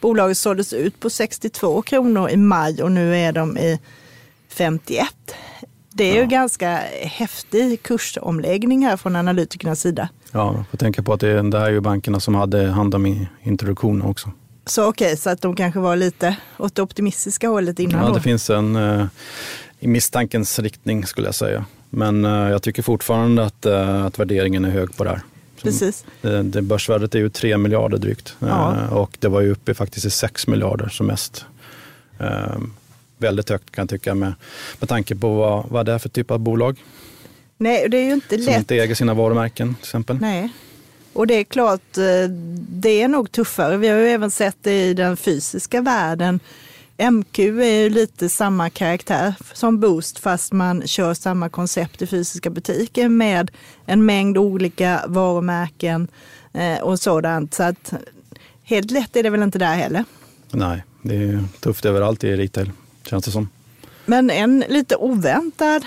Bolaget 0.01 0.37
såldes 0.37 0.73
ut 0.73 0.99
på 0.99 1.09
62 1.09 1.81
kronor 1.81 2.29
i 2.29 2.37
maj 2.37 2.83
och 2.83 2.91
nu 2.91 3.17
är 3.17 3.31
de 3.31 3.57
i 3.57 3.79
51. 4.49 5.07
Det 5.93 6.03
är 6.03 6.15
ja. 6.15 6.21
ju 6.21 6.27
ganska 6.27 6.79
häftig 7.01 7.83
kursomläggning 7.83 8.85
här 8.85 8.97
från 8.97 9.15
analytikernas 9.15 9.79
sida. 9.79 10.09
Ja, 10.31 10.65
får 10.71 10.77
tänka 10.77 11.03
på 11.03 11.13
att 11.13 11.19
det, 11.19 11.49
det 11.49 11.59
här 11.59 11.65
är 11.65 11.71
ju 11.71 11.79
bankerna 11.79 12.19
som 12.19 12.35
hade 12.35 12.67
hand 12.67 12.95
om 12.95 13.27
introduktionen 13.43 14.01
också. 14.01 14.31
Så 14.65 14.87
okej, 14.87 15.05
okay, 15.05 15.17
så 15.17 15.29
att 15.29 15.41
de 15.41 15.55
kanske 15.55 15.79
var 15.79 15.95
lite 15.95 16.35
åt 16.57 16.75
det 16.75 16.81
optimistiska 16.81 17.47
hållet 17.47 17.79
innan 17.79 18.01
Ja, 18.01 18.07
då. 18.07 18.13
det 18.13 18.21
finns 18.21 18.49
en, 18.49 18.75
eh, 18.75 19.05
i 19.81 19.87
misstankens 19.87 20.59
riktning 20.59 21.05
skulle 21.05 21.27
jag 21.27 21.35
säga. 21.35 21.65
Men 21.89 22.25
uh, 22.25 22.49
jag 22.49 22.61
tycker 22.61 22.83
fortfarande 22.83 23.45
att, 23.45 23.65
uh, 23.65 24.05
att 24.05 24.19
värderingen 24.19 24.65
är 24.65 24.69
hög 24.69 24.97
på 24.97 25.03
det 25.03 25.09
här. 25.09 25.21
Precis. 25.61 26.05
Det, 26.21 26.43
det 26.43 26.61
börsvärdet 26.61 27.15
är 27.15 27.19
ju 27.19 27.29
3 27.29 27.57
miljarder 27.57 27.97
drygt 27.97 28.35
ja. 28.39 28.77
uh, 28.77 28.93
och 28.93 29.17
det 29.19 29.27
var 29.27 29.41
ju 29.41 29.51
uppe 29.51 29.73
faktiskt 29.73 30.05
i 30.05 30.09
6 30.09 30.47
miljarder 30.47 30.89
som 30.89 31.07
mest. 31.07 31.45
väldigt 33.17 33.49
högt 33.49 33.71
kan 33.71 33.81
jag 33.81 33.89
tycka 33.89 34.15
med, 34.15 34.33
med 34.79 34.89
tanke 34.89 35.15
på 35.15 35.35
vad, 35.35 35.69
vad 35.69 35.85
det 35.85 35.91
är 35.91 35.99
för 35.99 36.09
typ 36.09 36.31
av 36.31 36.39
bolag. 36.39 36.83
Nej, 37.57 37.89
det 37.89 37.97
är 37.97 38.03
ju 38.03 38.13
inte 38.13 38.37
lätt. 38.37 38.45
Som 38.45 38.53
inte 38.53 38.75
äger 38.75 38.95
sina 38.95 39.13
varumärken 39.13 39.75
till 39.75 39.83
exempel. 39.83 40.17
Nej. 40.21 40.49
Och 41.13 41.27
det 41.27 41.33
är 41.33 41.43
klart, 41.43 41.95
det 42.69 43.01
är 43.01 43.07
nog 43.07 43.31
tuffare. 43.31 43.77
Vi 43.77 43.87
har 43.87 43.97
ju 43.97 44.07
även 44.07 44.31
sett 44.31 44.57
det 44.61 44.85
i 44.85 44.93
den 44.93 45.17
fysiska 45.17 45.81
världen 45.81 46.39
MQ 47.09 47.39
är 47.39 47.81
ju 47.83 47.89
lite 47.89 48.29
samma 48.29 48.69
karaktär 48.69 49.33
som 49.53 49.79
Boost 49.79 50.19
fast 50.19 50.53
man 50.53 50.87
kör 50.87 51.13
samma 51.13 51.49
koncept 51.49 52.01
i 52.01 52.07
fysiska 52.07 52.49
butiker 52.49 53.09
med 53.09 53.51
en 53.85 54.05
mängd 54.05 54.37
olika 54.37 55.01
varumärken 55.07 56.07
eh, 56.53 56.79
och 56.79 56.99
sådant. 56.99 57.53
Så 57.53 57.63
att 57.63 57.93
helt 58.63 58.91
lätt 58.91 59.15
är 59.15 59.23
det 59.23 59.29
väl 59.29 59.43
inte 59.43 59.59
där 59.59 59.75
heller. 59.75 60.05
Nej, 60.51 60.83
det 61.01 61.15
är 61.15 61.43
tufft 61.59 61.85
överallt 61.85 62.23
i 62.23 62.35
retail 62.35 62.71
känns 63.03 63.25
det 63.25 63.31
som. 63.31 63.49
Men 64.05 64.29
en 64.29 64.63
lite 64.69 64.95
oväntad 64.95 65.85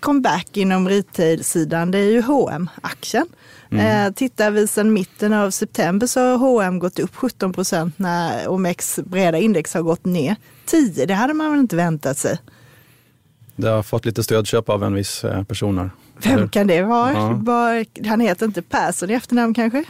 comeback 0.00 0.56
inom 0.56 0.88
retail-sidan 0.88 1.90
det 1.90 1.98
är 1.98 2.10
ju 2.10 2.22
hm 2.22 2.68
aktien 2.82 3.26
Mm. 3.70 4.06
Eh, 4.06 4.12
tittar 4.12 4.50
vi 4.50 4.66
sedan 4.66 4.92
mitten 4.92 5.32
av 5.32 5.50
september 5.50 6.06
så 6.06 6.20
har 6.20 6.36
H&M 6.36 6.78
gått 6.78 6.98
upp 6.98 7.16
17 7.16 7.52
procent 7.52 7.98
när 7.98 8.48
OMX 8.48 8.98
breda 9.04 9.38
index 9.38 9.74
har 9.74 9.82
gått 9.82 10.04
ner 10.04 10.36
10. 10.66 11.06
Det 11.06 11.14
hade 11.14 11.34
man 11.34 11.50
väl 11.50 11.60
inte 11.60 11.76
väntat 11.76 12.18
sig. 12.18 12.38
Det 13.56 13.68
har 13.68 13.82
fått 13.82 14.04
lite 14.04 14.22
stödköp 14.22 14.68
av 14.68 14.84
en 14.84 14.94
viss 14.94 15.24
eh, 15.24 15.42
person 15.42 15.78
här. 15.78 15.90
Vem 16.22 16.38
Eller? 16.38 16.48
kan 16.48 16.66
det 16.66 16.82
vara? 16.82 17.12
Ja. 17.12 18.08
Han 18.08 18.20
heter 18.20 18.46
inte 18.46 18.62
Persson 18.62 19.10
i 19.10 19.12
efternamn 19.12 19.54
kanske? 19.54 19.84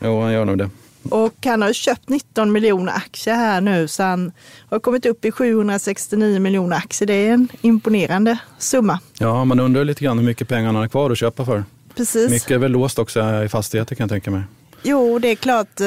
Jo, 0.00 0.20
han 0.22 0.32
gör 0.32 0.44
nog 0.44 0.58
det. 0.58 0.70
Och 1.10 1.34
han 1.46 1.62
har 1.62 1.72
köpt 1.72 2.08
19 2.08 2.52
miljoner 2.52 2.92
aktier 2.92 3.34
här 3.34 3.60
nu 3.60 3.88
så 3.88 4.02
han 4.02 4.32
har 4.70 4.78
kommit 4.78 5.06
upp 5.06 5.24
i 5.24 5.30
769 5.32 6.40
miljoner 6.40 6.76
aktier. 6.76 7.06
Det 7.06 7.14
är 7.14 7.32
en 7.32 7.48
imponerande 7.60 8.38
summa. 8.58 9.00
Ja, 9.18 9.44
man 9.44 9.60
undrar 9.60 9.84
lite 9.84 10.04
grann 10.04 10.18
hur 10.18 10.24
mycket 10.26 10.48
pengar 10.48 10.66
han 10.66 10.74
har 10.74 10.88
kvar 10.88 11.10
att 11.10 11.18
köpa 11.18 11.44
för. 11.44 11.64
Precis. 11.96 12.30
Mycket 12.30 12.50
är 12.50 12.58
väl 12.58 12.72
låst 12.72 12.98
också 12.98 13.42
i 13.44 13.48
fastigheter 13.48 13.94
kan 13.94 14.04
jag 14.04 14.10
tänka 14.10 14.30
mig. 14.30 14.42
Jo, 14.82 15.18
det 15.18 15.28
är 15.28 15.34
klart. 15.34 15.80
Eh, 15.80 15.86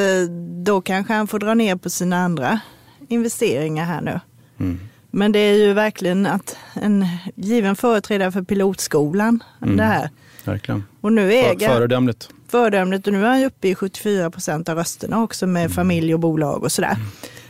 då 0.63 0.81
kanske 0.81 1.13
han 1.13 1.27
får 1.27 1.39
dra 1.39 1.53
ner 1.53 1.75
på 1.75 1.89
sina 1.89 2.17
andra 2.17 2.59
investeringar 3.07 3.85
här 3.85 4.01
nu. 4.01 4.19
Mm. 4.59 4.79
Men 5.11 5.31
det 5.31 5.39
är 5.39 5.53
ju 5.53 5.73
verkligen 5.73 6.25
att 6.25 6.57
en 6.73 7.05
given 7.35 7.75
företrädare 7.75 8.31
för 8.31 8.41
pilotskolan. 8.41 9.43
Mm. 9.61 9.77
Det 9.77 9.83
här. 9.83 10.09
Verkligen. 10.43 10.83
Och 11.01 11.13
nu 11.13 11.33
äger, 11.33 11.69
föredömligt. 11.69 12.29
Föredömligt. 12.47 13.07
Och 13.07 13.13
nu 13.13 13.25
är 13.25 13.29
han 13.29 13.43
uppe 13.43 13.67
i 13.67 13.75
74 13.75 14.31
procent 14.31 14.69
av 14.69 14.77
rösterna 14.77 15.23
också 15.23 15.47
med 15.47 15.61
mm. 15.61 15.71
familj 15.71 16.13
och 16.13 16.19
bolag 16.19 16.63
och 16.63 16.71
sådär. 16.71 16.93
Mm. 16.93 17.07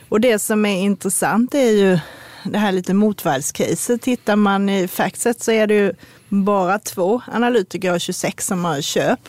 Och 0.10 0.22
det 0.22 0.40
som 0.40 0.66
är 0.66 0.82
intressant 0.82 1.56
är 1.56 1.72
ju 1.72 2.00
det 2.44 2.58
här 2.58 2.72
lite 2.72 2.94
motvallscaset. 2.94 4.02
Tittar 4.02 4.36
man 4.36 4.70
i 4.70 4.88
Factset 4.88 5.42
så 5.42 5.52
är 5.52 5.68
det 5.68 5.74
ju 5.74 5.94
bara 6.30 6.80
två 6.80 7.22
analytiker 7.32 7.92
av 7.92 8.00
26 8.00 8.48
som 8.48 8.66
har 8.66 8.82
köp 8.82 9.20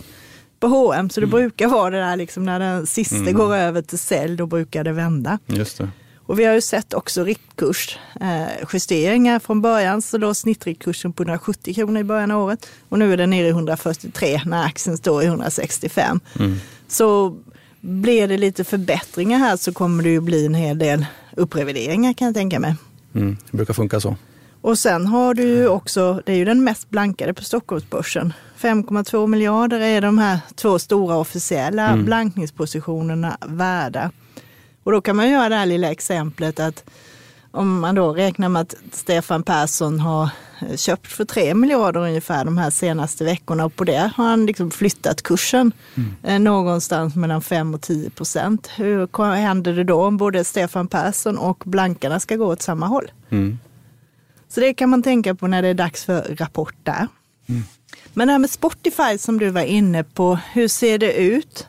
på 0.60 0.66
H&M. 0.66 1.10
Så 1.10 1.20
det 1.20 1.26
mm. 1.26 1.38
brukar 1.38 1.68
vara 1.68 1.90
det 1.90 1.98
där 1.98 2.16
liksom 2.16 2.44
när 2.44 2.60
den 2.60 2.86
sista 2.86 3.16
mm. 3.16 3.34
går 3.34 3.54
över 3.54 3.82
till 3.82 3.98
sälj, 3.98 4.36
då 4.36 4.46
brukar 4.46 4.84
det 4.84 4.92
vända. 4.92 5.38
Just 5.46 5.78
det. 5.78 5.88
Och 6.28 6.38
vi 6.38 6.44
har 6.44 6.54
ju 6.54 6.60
sett 6.60 6.94
också 6.94 7.24
riktkursjusteringar 7.24 9.34
eh, 9.34 9.40
från 9.40 9.60
början. 9.60 10.02
Så 10.02 10.18
då 10.18 10.34
snittriktkursen 10.34 11.12
på 11.12 11.22
170 11.22 11.74
kronor 11.74 12.00
i 12.00 12.04
början 12.04 12.30
av 12.30 12.42
året. 12.42 12.68
Och 12.88 12.98
nu 12.98 13.12
är 13.12 13.16
den 13.16 13.30
nere 13.30 13.46
i 13.46 13.50
143 13.50 14.40
när 14.46 14.64
aktien 14.64 14.96
står 14.96 15.22
i 15.22 15.26
165. 15.26 16.20
Mm. 16.38 16.56
Så 16.88 17.36
blir 17.80 18.28
det 18.28 18.38
lite 18.38 18.64
förbättringar 18.64 19.38
här 19.38 19.56
så 19.56 19.72
kommer 19.72 20.02
det 20.02 20.10
ju 20.10 20.20
bli 20.20 20.46
en 20.46 20.54
hel 20.54 20.78
del 20.78 21.06
upprevideringar 21.36 22.12
kan 22.12 22.26
jag 22.26 22.34
tänka 22.34 22.60
mig. 22.60 22.74
Mm, 23.14 23.36
det 23.50 23.56
brukar 23.56 23.74
funka 23.74 24.00
så. 24.00 24.16
Och 24.68 24.78
sen 24.78 25.06
har 25.06 25.34
du 25.34 25.42
ju 25.42 25.68
också, 25.68 26.22
det 26.26 26.32
är 26.32 26.36
ju 26.36 26.44
den 26.44 26.64
mest 26.64 26.90
blankade 26.90 27.34
på 27.34 27.44
Stockholmsbörsen. 27.44 28.32
5,2 28.58 29.26
miljarder 29.26 29.80
är 29.80 30.00
de 30.00 30.18
här 30.18 30.38
två 30.54 30.78
stora 30.78 31.16
officiella 31.16 31.88
mm. 31.88 32.04
blankningspositionerna 32.04 33.38
värda. 33.46 34.10
Och 34.82 34.92
då 34.92 35.00
kan 35.00 35.16
man 35.16 35.30
göra 35.30 35.48
det 35.48 35.54
här 35.54 35.66
lilla 35.66 35.90
exemplet 35.90 36.60
att 36.60 36.84
om 37.50 37.80
man 37.80 37.94
då 37.94 38.12
räknar 38.12 38.48
med 38.48 38.62
att 38.62 38.74
Stefan 38.92 39.42
Persson 39.42 40.00
har 40.00 40.30
eh, 40.60 40.76
köpt 40.76 41.06
för 41.06 41.24
3 41.24 41.54
miljarder 41.54 42.00
ungefär 42.00 42.44
de 42.44 42.58
här 42.58 42.70
senaste 42.70 43.24
veckorna 43.24 43.64
och 43.64 43.76
på 43.76 43.84
det 43.84 44.10
har 44.16 44.24
han 44.24 44.46
liksom 44.46 44.70
flyttat 44.70 45.22
kursen 45.22 45.72
mm. 46.22 46.44
någonstans 46.44 47.16
mellan 47.16 47.42
5 47.42 47.74
och 47.74 47.80
10 47.80 48.10
procent. 48.10 48.70
Hur 48.76 49.34
händer 49.34 49.72
det 49.72 49.84
då 49.84 50.04
om 50.04 50.16
både 50.16 50.44
Stefan 50.44 50.88
Persson 50.88 51.38
och 51.38 51.62
blankarna 51.66 52.20
ska 52.20 52.36
gå 52.36 52.46
åt 52.46 52.62
samma 52.62 52.86
håll? 52.86 53.10
Mm. 53.30 53.58
Så 54.48 54.60
det 54.60 54.74
kan 54.74 54.88
man 54.88 55.02
tänka 55.02 55.34
på 55.34 55.46
när 55.46 55.62
det 55.62 55.68
är 55.68 55.74
dags 55.74 56.04
för 56.04 56.36
rapport 56.38 56.76
där. 56.82 57.08
Mm. 57.48 57.62
Men 58.14 58.28
det 58.28 58.32
här 58.32 58.38
med 58.38 58.50
Spotify 58.50 59.18
som 59.18 59.38
du 59.38 59.50
var 59.50 59.62
inne 59.62 60.04
på, 60.04 60.38
hur 60.52 60.68
ser 60.68 60.98
det 60.98 61.12
ut? 61.12 61.66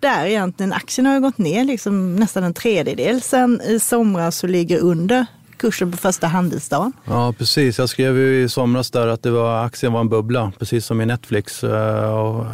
Där 0.00 0.26
egentligen, 0.26 0.72
aktien 0.72 1.06
har 1.06 1.14
ju 1.14 1.20
gått 1.20 1.38
ner 1.38 1.64
liksom 1.64 2.16
nästan 2.16 2.44
en 2.44 2.54
tredjedel 2.54 3.22
sen 3.22 3.60
i 3.60 3.80
somras 3.80 4.42
och 4.42 4.48
ligger 4.48 4.78
under 4.78 5.26
kursen 5.60 5.90
på 5.90 5.96
första 5.96 6.26
handelsdagen. 6.26 6.92
Ja, 7.04 7.34
precis. 7.38 7.78
Jag 7.78 7.88
skrev 7.88 8.16
ju 8.16 8.42
i 8.42 8.48
somras 8.48 8.90
där 8.90 9.06
att 9.06 9.22
det 9.22 9.30
var, 9.30 9.64
aktien 9.64 9.92
var 9.92 10.00
en 10.00 10.08
bubbla, 10.08 10.52
precis 10.58 10.86
som 10.86 11.00
i 11.00 11.06
Netflix. 11.06 11.64
Eh, 11.64 12.18
och 12.18 12.44
eh, 12.44 12.48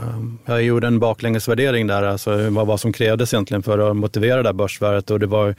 jag 0.45 0.63
gjorde 0.63 0.87
en 0.87 0.99
baklängesvärdering 0.99 1.87
där, 1.87 2.03
alltså 2.03 2.51
vad 2.51 2.81
som 2.81 2.93
krävdes 2.93 3.35
egentligen 3.35 3.63
för 3.63 3.91
att 3.91 3.97
motivera 3.97 4.37
det 4.37 4.43
där 4.43 4.53
börsvärdet. 4.53 5.11
Och 5.11 5.21
det 5.21 5.27
var, 5.27 5.55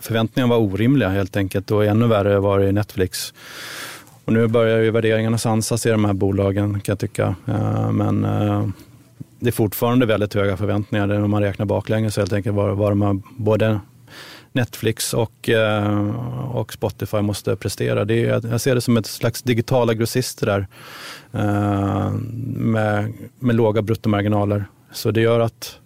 förväntningarna 0.00 0.54
var 0.54 0.60
orimliga 0.60 1.08
helt 1.08 1.36
enkelt 1.36 1.70
och 1.70 1.84
ännu 1.84 2.06
värre 2.06 2.38
var 2.38 2.58
det 2.58 2.68
i 2.68 2.72
Netflix. 2.72 3.34
Och 4.24 4.32
nu 4.32 4.46
börjar 4.46 4.78
ju 4.78 4.90
värderingarna 4.90 5.38
sansas 5.38 5.86
i 5.86 5.90
de 5.90 6.04
här 6.04 6.12
bolagen 6.12 6.80
kan 6.80 6.92
jag 6.92 6.98
tycka. 6.98 7.34
Eh, 7.46 7.90
men 7.90 8.22
det 9.40 9.48
är 9.48 9.52
fortfarande 9.52 10.06
väldigt 10.06 10.34
höga 10.34 10.56
förväntningar 10.56 11.22
om 11.22 11.30
man 11.30 11.42
räknar 11.42 11.66
baklänges 11.66 12.16
helt 12.16 12.32
enkelt 12.32 12.56
vad, 12.56 12.76
vad 12.76 12.90
de 12.90 13.02
har 13.02 13.20
både 13.36 13.80
Netflix 14.56 15.14
och, 15.14 15.48
eh, 15.48 16.10
och 16.54 16.72
Spotify 16.72 17.20
måste 17.20 17.56
prestera. 17.56 18.04
Det 18.04 18.24
är, 18.24 18.48
jag 18.50 18.60
ser 18.60 18.74
det 18.74 18.80
som 18.80 18.96
ett 18.96 19.06
slags 19.06 19.42
digitala 19.42 19.94
grossister 19.94 20.46
där 20.46 20.66
eh, 21.32 22.10
med, 22.56 23.12
med 23.38 23.54
låga 23.56 23.82
bruttomarginaler. 23.82 24.64
Så 24.92 25.10
det 25.10 25.20
gör 25.20 25.40
att, 25.40 25.78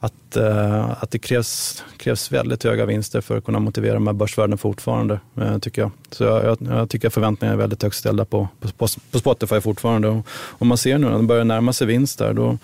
att, 0.00 0.36
eh, 0.36 1.02
att 1.02 1.10
det 1.10 1.18
krävs, 1.18 1.84
krävs 1.96 2.32
väldigt 2.32 2.64
höga 2.64 2.86
vinster 2.86 3.20
för 3.20 3.38
att 3.38 3.44
kunna 3.44 3.58
motivera 3.58 3.94
de 3.94 4.06
här 4.06 4.14
börsvärdena 4.14 4.56
fortfarande, 4.56 5.20
tycker 5.60 5.82
jag. 5.82 5.90
Så 6.10 6.24
jag, 6.24 6.58
jag 6.60 6.90
tycker 6.90 7.08
att 7.08 7.14
förväntningarna 7.14 7.54
är 7.54 7.58
väldigt 7.58 7.82
högt 7.82 7.96
ställda 7.96 8.24
på, 8.24 8.48
på, 8.60 8.86
på 9.10 9.18
Spotify 9.18 9.60
fortfarande. 9.60 10.08
Och 10.08 10.26
om 10.60 10.68
man 10.68 10.78
ser 10.78 10.98
nu 10.98 11.06
när 11.06 11.12
de 11.12 11.26
börjar 11.26 11.44
närma 11.44 11.72
sig 11.72 11.86
vinst 11.86 12.18
där, 12.18 12.32
då, 12.32 12.58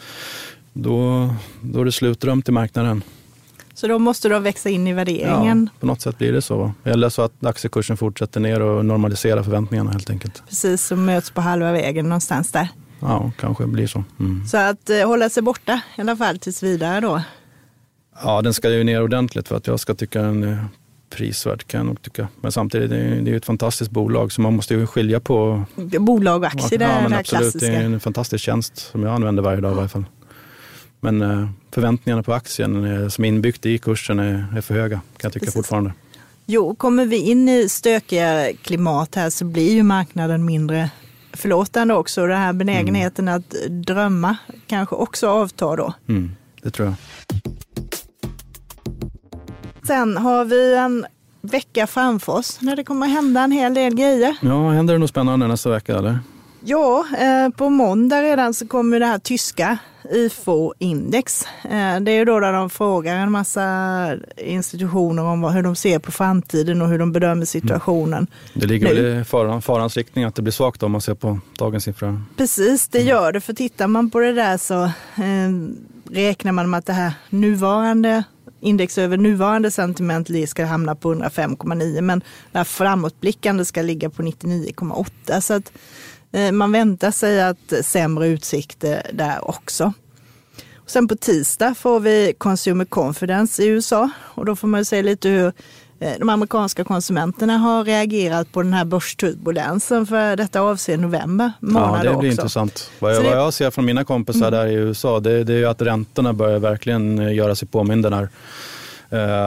då, 0.73 1.29
då 1.61 1.81
är 1.81 1.85
det 1.85 1.93
slutrum 1.93 2.43
till 2.43 2.55
marknaden. 2.55 3.03
Så 3.79 3.89
då 3.89 3.99
måste 3.99 4.29
de 4.29 4.43
växa 4.43 4.69
in 4.69 4.87
i 4.87 4.93
värderingen. 4.93 5.71
Ja, 5.73 5.81
på 5.81 5.87
något 5.87 6.01
sätt 6.01 6.19
blir 6.19 6.33
det 6.33 6.43
så. 6.43 6.73
Eller 6.85 7.09
så 7.09 7.23
att 7.23 7.47
aktiekursen 7.47 7.97
fortsätter 7.97 8.41
ner 8.41 8.61
och 8.61 8.85
normaliserar 8.85 9.43
förväntningarna 9.43 9.91
helt 9.91 10.11
enkelt. 10.11 10.43
Precis, 10.49 10.83
som 10.87 11.05
möts 11.05 11.31
på 11.31 11.41
halva 11.41 11.73
vägen 11.73 12.09
någonstans 12.09 12.53
där. 12.53 12.69
Ja, 13.01 13.31
kanske 13.41 13.67
blir 13.67 13.87
så. 13.87 14.05
Mm. 14.21 14.47
Så 14.47 14.57
att 14.57 14.91
eh, 14.91 15.07
hålla 15.07 15.31
sig 15.31 15.43
borta 15.43 15.81
i 15.97 16.01
alla 16.01 16.17
fall 16.17 16.39
tills 16.39 16.63
vidare 16.63 17.01
då? 17.01 17.23
Ja, 18.23 18.43
den 18.43 18.55
ska 18.55 18.71
ju 18.71 18.85
ner 18.85 19.03
ordentligt 19.03 19.49
för 19.49 19.57
att 19.57 19.67
jag 19.67 19.81
ska 19.81 19.95
tycka 19.95 20.23
den 20.23 20.43
är 20.43 20.65
prisvärd 21.11 21.67
kan 21.67 21.79
jag 21.79 21.87
nog 21.87 22.03
tycka. 22.03 22.29
Men 22.41 22.53
samtidigt, 22.53 22.91
det 22.91 22.97
är 22.97 23.21
det 23.21 23.31
är 23.31 23.37
ett 23.37 23.45
fantastiskt 23.45 23.91
bolag 23.91 24.33
så 24.33 24.41
man 24.41 24.57
måste 24.57 24.75
ju 24.75 24.87
skilja 24.87 25.21
på... 25.21 25.65
Bolag 25.99 26.41
och 26.41 26.47
aktier, 26.47 26.81
ja, 26.81 26.89
det 26.89 26.95
är 26.95 27.09
det 27.09 27.19
absolut, 27.19 27.27
klassiska. 27.27 27.67
Det 27.67 27.77
är 27.77 27.85
en 27.85 28.01
fantastisk 28.01 28.45
tjänst 28.45 28.77
som 28.77 29.03
jag 29.03 29.15
använder 29.15 29.43
varje 29.43 29.61
dag 29.61 29.73
i 29.73 29.75
varje 29.75 29.89
fall. 29.89 30.05
Men 31.01 31.23
eh, 31.23 31.49
förväntningarna 31.71 32.23
på 32.23 32.33
aktien 32.33 33.11
som 33.11 33.25
är 33.25 33.29
inbyggt 33.29 33.67
i 33.67 33.79
kursen 33.79 34.19
är, 34.19 34.61
för 34.61 34.75
höga, 34.75 34.97
kan 34.97 35.03
jag 35.23 35.33
tycka 35.33 35.45
Precis. 35.45 35.55
fortfarande. 35.55 35.93
Jo, 36.47 36.75
kommer 36.75 37.07
vi 37.07 37.17
in 37.17 37.49
i 37.49 37.69
stökiga 37.69 38.53
klimat 38.63 39.15
här 39.15 39.31
så 39.31 39.45
blir 39.45 39.73
ju 39.73 39.83
marknaden 39.83 40.45
mindre 40.45 40.91
förlåtande 41.33 41.95
också. 41.95 42.27
Den 42.27 42.39
här 42.39 42.53
benägenheten 42.53 43.29
mm. 43.29 43.39
att 43.39 43.51
drömma 43.71 44.37
kanske 44.67 44.95
också 44.97 45.29
avtar 45.29 45.77
då. 45.77 45.93
Mm, 46.09 46.31
det 46.63 46.71
tror 46.71 46.89
jag. 46.89 46.95
Sen 49.87 50.17
har 50.17 50.45
vi 50.45 50.75
en 50.75 51.07
vecka 51.41 51.87
framför 51.87 52.33
oss 52.33 52.59
när 52.61 52.77
det 52.77 52.85
kommer 52.85 53.07
hända 53.07 53.41
en 53.41 53.53
hel 53.53 53.75
del 53.75 53.95
grejer. 53.95 54.37
Ja, 54.41 54.71
händer 54.71 54.95
det 54.95 54.99
något 54.99 55.11
spännande 55.11 55.47
nästa 55.47 55.71
vecka 55.71 55.97
eller? 55.97 56.19
Ja, 56.65 57.07
eh, 57.19 57.49
på 57.49 57.71
måndag 57.71 58.23
redan 58.23 58.55
så 58.55 58.67
kommer 58.67 59.01
det 59.01 59.07
här 59.07 59.19
tyska 59.19 59.79
IFO-index. 60.11 61.45
Eh, 61.63 62.01
det 62.01 62.11
är 62.11 62.25
då 62.25 62.41
där 62.41 62.53
de 62.53 62.71
frågar 62.71 63.17
en 63.17 63.33
massa 63.33 64.17
institutioner 64.37 65.23
om 65.23 65.45
hur 65.45 65.63
de 65.63 65.77
ser 65.77 65.99
på 65.99 66.13
framtiden 66.13 66.83
och 66.83 66.89
hur 66.89 66.99
de 66.99 67.13
bedömer 67.13 67.45
situationen. 67.45 68.27
Det 68.55 68.67
ligger 68.67 68.95
väl 68.95 69.21
i 69.21 69.61
farans 69.61 69.97
riktning 69.97 70.25
att 70.25 70.35
det 70.35 70.43
blir 70.43 70.53
svagt 70.53 70.83
om 70.83 70.93
man 70.93 71.01
ser 71.01 71.15
på 71.15 71.39
dagens 71.59 71.85
siffror. 71.85 72.23
Precis, 72.37 72.89
det 72.89 73.03
gör 73.03 73.33
det. 73.33 73.41
För 73.41 73.53
tittar 73.53 73.87
man 73.87 74.11
på 74.11 74.19
det 74.19 74.33
där 74.33 74.57
så 74.57 74.85
eh, 74.85 75.51
räknar 76.11 76.53
man 76.53 76.71
med 76.71 76.79
att 76.79 76.87
det 76.87 76.93
här 76.93 77.13
nuvarande 77.31 78.25
index 78.61 78.99
över 78.99 79.17
nuvarande 79.17 79.71
sentiment 79.71 80.49
ska 80.49 80.65
hamna 80.65 80.95
på 80.95 81.15
105,9 81.15 82.01
men 82.01 82.21
det 82.53 82.59
här 82.59 82.65
framåtblickande 82.65 83.65
ska 83.65 83.83
ligga 83.83 84.11
på 84.11 84.23
99,8. 84.23 85.41
Så 85.41 85.55
att 85.55 85.73
eh, 86.33 86.53
man 86.53 86.73
väntar 86.73 87.11
sig 87.11 87.43
att 87.43 87.73
sämre 87.83 88.27
utsikter 88.27 89.11
där 89.13 89.49
också. 89.49 89.93
Och 90.75 90.91
sen 90.91 91.09
på 91.09 91.17
tisdag 91.17 91.75
får 91.75 92.01
vi 92.01 92.35
Consumer 92.39 92.85
Confidence 92.85 93.63
i 93.63 93.67
USA 93.67 94.11
och 94.19 94.45
då 94.45 94.57
får 94.57 94.69
man 94.69 94.85
se 94.85 95.03
lite 95.03 95.29
hur 95.29 95.53
de 95.99 96.29
amerikanska 96.29 96.85
konsumenterna 96.85 97.59
har 97.59 97.85
reagerat 97.85 98.53
på 98.53 98.63
den 98.63 98.73
här 98.73 98.85
börsturbulensen 98.85 100.07
för 100.07 100.37
detta 100.37 100.61
avser 100.61 100.97
november 100.97 101.53
månad 101.61 101.91
Ja, 101.91 101.97
det 101.97 102.03
blir 102.03 102.17
också. 102.17 102.27
intressant. 102.27 102.91
Vad 102.99 103.15
jag, 103.15 103.25
det... 103.25 103.29
vad 103.29 103.39
jag 103.39 103.55
ser 103.55 103.71
från 103.71 103.85
mina 103.85 104.05
kompisar 104.05 104.49
mm. 104.49 104.61
där 104.61 104.67
i 104.67 104.75
USA 104.75 105.21
det, 105.21 105.45
det 105.45 105.55
är 105.55 105.67
att 105.67 105.83
räntorna 105.83 106.33
börjar 106.33 106.59
verkligen 106.59 107.19
eh, 107.19 107.35
göra 107.35 107.55
sig 107.55 107.69
påminda 107.69 108.11
där. 108.11 108.29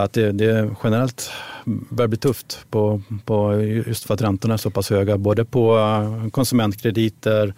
Att 0.04 0.13
det, 0.13 0.32
det 0.32 0.69
generellt 0.84 1.32
börjar 1.65 2.08
bli 2.08 2.17
tufft 2.17 2.65
på, 2.69 3.02
på, 3.26 3.62
just 3.62 4.06
för 4.06 4.13
att 4.13 4.21
räntorna 4.21 4.54
är 4.54 4.58
så 4.58 4.69
pass 4.69 4.89
höga. 4.89 5.17
Både 5.17 5.45
på 5.45 5.78
eh, 5.78 6.30
konsumentkrediter, 6.30 7.54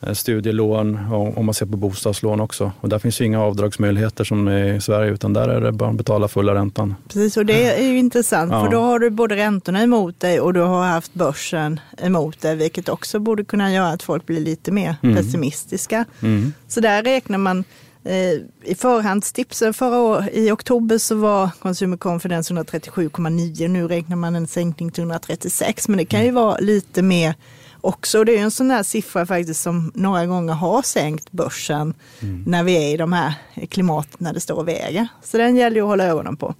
eh, 0.00 0.12
studielån 0.12 1.12
och 1.12 1.38
om 1.38 1.46
man 1.46 1.54
ser 1.54 1.66
på 1.66 1.76
bostadslån 1.76 2.40
också. 2.40 2.72
Och 2.80 2.88
där 2.88 2.98
finns 2.98 3.20
ju 3.20 3.24
inga 3.24 3.42
avdragsmöjligheter 3.42 4.24
som 4.24 4.48
i 4.48 4.80
Sverige 4.80 5.10
utan 5.12 5.32
där 5.32 5.48
är 5.48 5.60
det 5.60 5.72
bara 5.72 5.90
att 5.90 5.96
betala 5.96 6.28
fulla 6.28 6.54
räntan. 6.54 6.94
Precis 7.08 7.36
och 7.36 7.46
det 7.46 7.78
är 7.78 7.82
ju 7.82 7.98
intressant 7.98 8.52
ja. 8.52 8.64
för 8.64 8.70
då 8.70 8.80
har 8.80 8.98
du 8.98 9.10
både 9.10 9.36
räntorna 9.36 9.82
emot 9.82 10.20
dig 10.20 10.40
och 10.40 10.54
du 10.54 10.60
har 10.60 10.84
haft 10.84 11.14
börsen 11.14 11.80
emot 11.98 12.40
dig 12.40 12.56
vilket 12.56 12.88
också 12.88 13.18
borde 13.18 13.44
kunna 13.44 13.72
göra 13.72 13.88
att 13.88 14.02
folk 14.02 14.26
blir 14.26 14.40
lite 14.40 14.72
mer 14.72 14.96
mm. 15.02 15.16
pessimistiska. 15.16 16.04
Mm. 16.22 16.52
Så 16.68 16.80
där 16.80 17.02
räknar 17.02 17.38
man 17.38 17.64
Eh, 17.64 17.91
I 18.04 18.74
förhandstipsen 18.78 19.74
förra 19.74 20.00
år, 20.00 20.28
i 20.32 20.50
oktober 20.50 20.98
så 20.98 21.14
var 21.14 21.50
Consumer 21.58 21.96
Confidence 21.96 22.54
137,9. 22.54 23.68
Nu 23.68 23.88
räknar 23.88 24.16
man 24.16 24.36
en 24.36 24.46
sänkning 24.46 24.90
till 24.90 25.02
136, 25.02 25.88
men 25.88 25.98
det 25.98 26.04
kan 26.04 26.20
ju 26.20 26.28
mm. 26.28 26.42
vara 26.42 26.56
lite 26.58 27.02
mer 27.02 27.34
också. 27.80 28.24
Det 28.24 28.38
är 28.38 28.42
en 28.42 28.50
sån 28.50 28.68
där 28.68 28.82
siffra 28.82 29.26
faktiskt 29.26 29.62
som 29.62 29.92
några 29.94 30.26
gånger 30.26 30.52
har 30.52 30.82
sänkt 30.82 31.32
börsen 31.32 31.94
mm. 32.20 32.44
när 32.46 32.62
vi 32.62 32.76
är 32.76 32.94
i 32.94 32.96
de 32.96 33.12
här 33.12 33.34
klimaten 33.70 34.16
när 34.18 34.32
det 34.32 34.40
står 34.40 34.56
och 34.56 34.68
väger. 34.68 35.08
Så 35.22 35.38
den 35.38 35.56
gäller 35.56 35.76
ju 35.76 35.82
att 35.82 35.88
hålla 35.88 36.04
ögonen 36.04 36.36
på. 36.36 36.54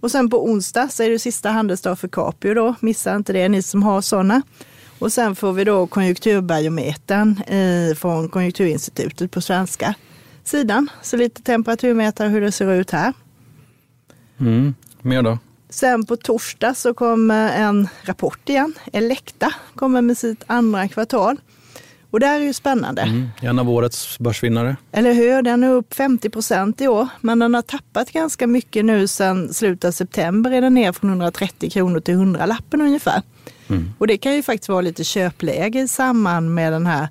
Och 0.00 0.10
sen 0.10 0.30
på 0.30 0.44
onsdag 0.44 0.88
så 0.88 1.02
är 1.02 1.10
det 1.10 1.18
sista 1.18 1.50
handelsdag 1.50 1.98
för 1.98 2.08
Capio 2.08 2.54
då. 2.54 2.74
Missa 2.80 3.16
inte 3.16 3.32
det 3.32 3.48
ni 3.48 3.62
som 3.62 3.82
har 3.82 4.00
sådana. 4.00 4.42
Och 4.98 5.12
sen 5.12 5.36
får 5.36 5.52
vi 5.52 5.64
då 5.64 5.86
konjunkturbarometern 5.86 7.42
eh, 7.42 7.94
från 7.94 8.28
Konjunkturinstitutet 8.28 9.30
på 9.30 9.40
svenska 9.40 9.94
sidan. 10.44 10.90
Så 11.02 11.16
lite 11.16 11.42
temperaturmätare 11.42 12.28
hur 12.28 12.40
det 12.40 12.52
ser 12.52 12.72
ut 12.72 12.90
här. 12.90 13.12
Mm. 14.40 14.74
Mer 15.02 15.22
då? 15.22 15.38
Sen 15.70 16.06
på 16.06 16.16
torsdag 16.16 16.74
så 16.74 16.94
kommer 16.94 17.52
en 17.52 17.88
rapport 18.02 18.48
igen. 18.48 18.74
Elekta 18.92 19.52
kommer 19.74 20.02
med 20.02 20.18
sitt 20.18 20.44
andra 20.46 20.88
kvartal. 20.88 21.36
Och 22.10 22.20
det 22.20 22.26
här 22.26 22.40
är 22.40 22.44
ju 22.44 22.52
spännande. 22.52 23.02
Mm, 23.02 23.28
en 23.40 23.58
av 23.58 23.70
årets 23.70 24.18
börsvinnare. 24.18 24.76
Eller 24.92 25.12
hur? 25.12 25.42
Den 25.42 25.64
är 25.64 25.70
upp 25.72 25.94
50 25.94 26.30
procent 26.30 26.80
i 26.80 26.88
år, 26.88 27.08
men 27.20 27.38
den 27.38 27.54
har 27.54 27.62
tappat 27.62 28.12
ganska 28.12 28.46
mycket 28.46 28.84
nu 28.84 29.08
sedan 29.08 29.54
slutet 29.54 29.84
av 29.84 29.92
september. 29.92 30.50
Är 30.50 30.60
den 30.60 30.74
ner 30.74 30.92
från 30.92 31.10
130 31.10 31.70
kronor 31.70 32.00
till 32.00 32.14
100 32.14 32.46
lappen 32.46 32.80
ungefär. 32.80 33.22
Mm. 33.68 33.90
Och 33.98 34.06
det 34.06 34.18
kan 34.18 34.34
ju 34.34 34.42
faktiskt 34.42 34.68
vara 34.68 34.80
lite 34.80 35.04
köpläge 35.04 35.80
i 35.80 35.88
samband 35.88 36.54
med 36.54 36.72
den 36.72 36.86
här 36.86 37.08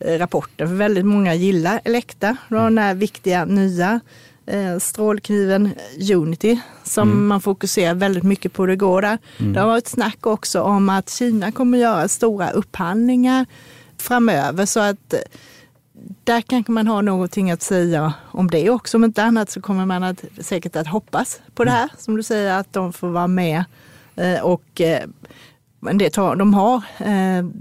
rapporten. 0.00 0.68
För 0.68 0.74
väldigt 0.74 1.06
många 1.06 1.34
gillar 1.34 1.80
Elekta, 1.84 2.36
den 2.48 2.78
här 2.78 2.94
viktiga 2.94 3.44
nya 3.44 4.00
eh, 4.46 4.78
strålkniven 4.78 5.74
Unity 6.14 6.60
som 6.84 7.10
mm. 7.10 7.26
man 7.26 7.40
fokuserar 7.40 7.94
väldigt 7.94 8.24
mycket 8.24 8.52
på 8.52 8.66
det 8.66 8.76
går 8.76 9.02
där. 9.02 9.18
Mm. 9.38 9.52
Det 9.52 9.60
har 9.60 9.66
varit 9.66 9.88
snack 9.88 10.26
också 10.26 10.60
om 10.60 10.88
att 10.88 11.10
Kina 11.10 11.52
kommer 11.52 11.78
göra 11.78 12.08
stora 12.08 12.50
upphandlingar 12.50 13.46
framöver 13.98 14.66
så 14.66 14.80
att 14.80 15.12
eh, 15.12 15.20
där 16.24 16.40
kanske 16.40 16.72
man 16.72 16.86
har 16.86 17.02
någonting 17.02 17.50
att 17.50 17.62
säga 17.62 18.12
om 18.30 18.50
det 18.50 18.70
också. 18.70 18.96
Om 18.96 19.04
inte 19.04 19.22
annat 19.22 19.50
så 19.50 19.60
kommer 19.60 19.86
man 19.86 20.02
att, 20.02 20.24
säkert 20.40 20.76
att 20.76 20.86
hoppas 20.86 21.40
på 21.54 21.64
det 21.64 21.70
här, 21.70 21.82
mm. 21.82 21.96
som 21.98 22.16
du 22.16 22.22
säger, 22.22 22.58
att 22.58 22.72
de 22.72 22.92
får 22.92 23.08
vara 23.08 23.26
med 23.26 23.64
Eh, 24.16 24.40
och 24.40 24.80
det 25.92 26.10
tar, 26.10 26.36
de, 26.36 26.54
har, 26.54 26.82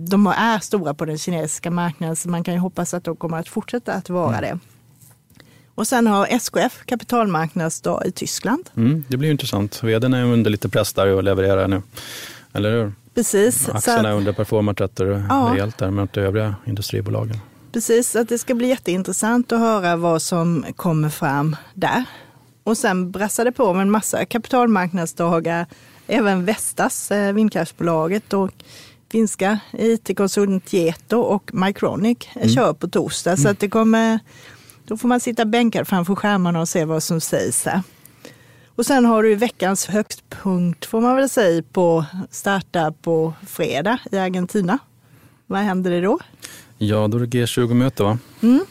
de 0.08 0.28
är 0.28 0.60
stora 0.60 0.94
på 0.94 1.06
den 1.06 1.18
kinesiska 1.18 1.72
marknaden 1.72 2.16
så 2.16 2.30
man 2.30 2.44
kan 2.44 2.54
ju 2.54 2.60
hoppas 2.60 2.94
att 2.94 3.04
de 3.04 3.16
kommer 3.16 3.38
att 3.38 3.50
fortsätta 3.50 3.94
att 3.94 4.10
vara 4.10 4.38
mm. 4.38 4.42
det. 4.42 4.60
Och 5.76 5.88
sen 5.88 6.08
har 6.08 6.28
SKF 6.28 6.86
kapitalmarknadsdag 6.86 8.06
i 8.06 8.12
Tyskland. 8.12 8.70
Mm, 8.78 9.04
det 9.08 9.18
blir 9.18 9.32
intressant. 9.32 9.84
Vdn 9.84 10.14
är 10.14 10.24
under 10.24 10.52
lite 10.52 10.70
press 10.70 10.94
där 10.94 11.08
och 11.08 11.24
levererar 11.24 11.68
nu. 11.68 11.82
Eller 12.54 12.72
hur? 12.72 12.94
Precis. 13.14 13.70
Aktierna 13.70 14.10
att, 14.10 14.16
underperformat 14.16 14.82
rätt 14.82 15.00
ja. 15.00 15.50
rejält 15.54 15.78
där 15.78 15.92
mot 15.92 16.14
de 16.14 16.22
övriga 16.22 16.56
industribolagen. 16.66 17.38
Precis, 17.72 18.16
att 18.16 18.30
det 18.30 18.38
ska 18.38 18.56
bli 18.56 18.68
jätteintressant 18.68 19.52
att 19.52 19.60
höra 19.60 19.96
vad 19.96 20.22
som 20.22 20.66
kommer 20.76 21.10
fram 21.10 21.56
där. 21.74 22.04
Och 22.64 22.78
sen 22.78 23.12
brassade 23.12 23.52
på 23.52 23.74
med 23.74 23.82
en 23.82 23.92
massa 23.92 24.26
kapitalmarknadsdagar. 24.26 25.66
Även 26.08 26.46
Vestas, 26.46 27.12
eh, 27.12 27.34
vindkraftsbolaget 27.34 28.34
och 28.34 28.52
finska 29.12 29.60
it-konsulten 29.72 30.62
Tieto 30.62 31.18
och 31.18 31.54
Mycronic 31.54 32.18
mm. 32.36 32.50
kör 32.50 32.74
på 32.74 32.88
torsdag. 32.88 33.32
Mm. 33.32 33.44
Så 33.44 33.50
att 33.50 33.60
det 33.60 33.70
kommer, 33.70 34.20
då 34.86 34.98
får 34.98 35.08
man 35.08 35.20
sitta 35.20 35.46
bänkad 35.46 35.88
framför 35.88 36.16
skärmarna 36.16 36.62
och 36.62 36.70
se 36.70 36.86
vad 36.86 37.04
som 37.04 37.22
sägs 37.22 37.66
här. 37.66 37.82
Och 38.76 38.86
sen 38.86 39.06
har 39.06 39.24
du 39.24 39.36
veckans 39.36 39.86
högstpunkt 39.86 40.86
får 40.86 41.02
man 41.02 41.16
väl 41.16 41.30
säga 41.30 41.64
på 41.72 42.06
starta 42.30 42.92
på 42.92 43.34
fredag 43.48 44.00
i 44.12 44.18
Argentina. 44.18 44.80
Vad 45.48 45.60
händer 45.60 45.92
det 45.92 46.02
då? 46.02 46.20
Ja, 46.78 47.08
då 47.08 47.18
är 47.18 47.22
det 47.22 47.38
G20-möte 47.38 48.04
va? 48.04 48.18
Mm. 48.42 48.66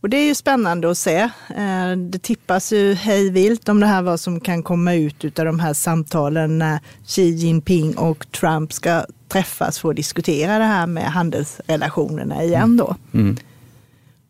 Och 0.00 0.10
det 0.10 0.16
är 0.16 0.26
ju 0.26 0.34
spännande 0.34 0.90
att 0.90 0.98
se. 0.98 1.30
Eh, 1.56 1.96
det 1.96 2.18
tippas 2.22 2.72
ju 2.72 2.94
hej 2.94 3.30
vilt 3.30 3.68
om 3.68 3.80
det 3.80 3.86
här 3.86 4.02
vad 4.02 4.20
som 4.20 4.40
kan 4.40 4.62
komma 4.62 4.94
ut 4.94 5.38
av 5.38 5.44
de 5.44 5.60
här 5.60 5.74
samtalen 5.74 6.58
när 6.58 6.80
Xi 7.06 7.22
Jinping 7.22 7.96
och 7.96 8.32
Trump 8.32 8.72
ska 8.72 9.04
träffas 9.28 9.78
för 9.78 9.90
att 9.90 9.96
diskutera 9.96 10.58
det 10.58 10.64
här 10.64 10.86
med 10.86 11.04
handelsrelationerna 11.04 12.42
igen 12.42 12.76
då. 12.76 12.96
Mm. 13.12 13.36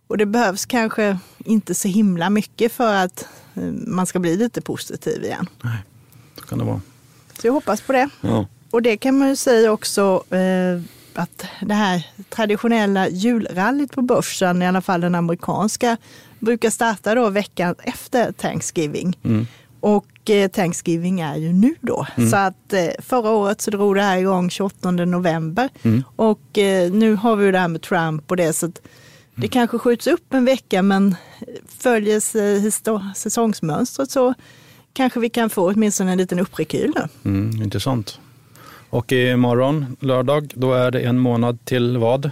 Och 0.07 0.19
det 0.19 0.27
behövs 0.27 0.67
kanske 0.67 1.19
inte 1.39 1.75
så 1.75 1.89
himla 1.89 2.31
mycket 2.31 2.73
för 2.73 2.95
att 2.95 3.27
eh, 3.55 3.63
man 3.73 4.07
ska 4.07 4.19
bli 4.19 4.37
lite 4.37 4.61
positiv 4.61 5.25
igen. 5.25 5.49
Nej, 5.63 5.79
så 6.41 6.47
kan 6.47 6.59
det 6.59 6.65
vara. 6.65 6.81
Så 7.41 7.47
jag 7.47 7.53
hoppas 7.53 7.81
på 7.81 7.93
det. 7.93 8.09
Ja. 8.21 8.47
Och 8.71 8.83
det 8.83 8.97
kan 8.97 9.19
man 9.19 9.29
ju 9.29 9.37
säga 9.37 9.73
också 9.73 10.25
eh, 10.31 10.83
att 11.19 11.45
det 11.61 11.75
här 11.75 12.07
traditionella 12.29 13.09
julrallyt 13.09 13.93
på 13.93 14.03
börsen, 14.03 14.63
i 14.63 14.67
alla 14.67 14.81
fall 14.81 15.01
den 15.01 15.15
amerikanska, 15.15 15.97
brukar 16.39 16.71
starta 16.71 17.15
då 17.15 17.29
veckan 17.29 17.75
efter 17.83 18.33
Thanksgiving. 18.33 19.19
Mm. 19.25 19.47
Och 19.81 20.31
eh, 20.31 20.49
Thanksgiving 20.51 21.21
är 21.21 21.37
ju 21.37 21.53
nu 21.53 21.75
då. 21.81 22.07
Mm. 22.17 22.31
Så 22.31 22.37
att 22.37 22.73
eh, 22.73 22.89
förra 22.99 23.31
året 23.31 23.61
så 23.61 23.71
drog 23.71 23.95
det 23.95 24.03
här 24.03 24.19
igång 24.19 24.51
28 24.51 24.91
november. 24.91 25.69
Mm. 25.83 26.05
Och 26.17 26.59
eh, 26.59 26.93
nu 26.93 27.15
har 27.15 27.37
vi 27.37 27.45
ju 27.45 27.53
det 27.53 27.59
här 27.59 27.69
med 27.69 27.83
Trump 27.83 28.31
och 28.31 28.37
det. 28.37 28.53
Så 28.53 28.67
att 28.67 28.75
det 29.35 29.47
mm. 29.47 29.49
kanske 29.49 29.79
skjuts 29.79 30.07
upp 30.07 30.35
en 30.35 30.45
vecka 30.45 30.83
men 30.83 31.15
följer 31.79 32.21
säsongsmönstret 33.15 34.11
så 34.11 34.35
kanske 34.93 35.21
vi 35.21 35.31
kan 35.31 35.51
få 35.51 35.71
åtminstone 35.71 36.13
en 36.13 36.19
liten 36.19 36.39
upprekyl 36.39 36.93
nu. 36.97 37.31
Mm, 37.31 37.63
intressant. 37.63 38.21
Och 38.91 39.13
imorgon, 39.13 39.97
lördag, 40.01 40.53
då 40.55 40.73
är 40.73 40.91
det 40.91 41.01
en 41.01 41.19
månad 41.19 41.65
till 41.65 41.99
vad? 41.99 42.31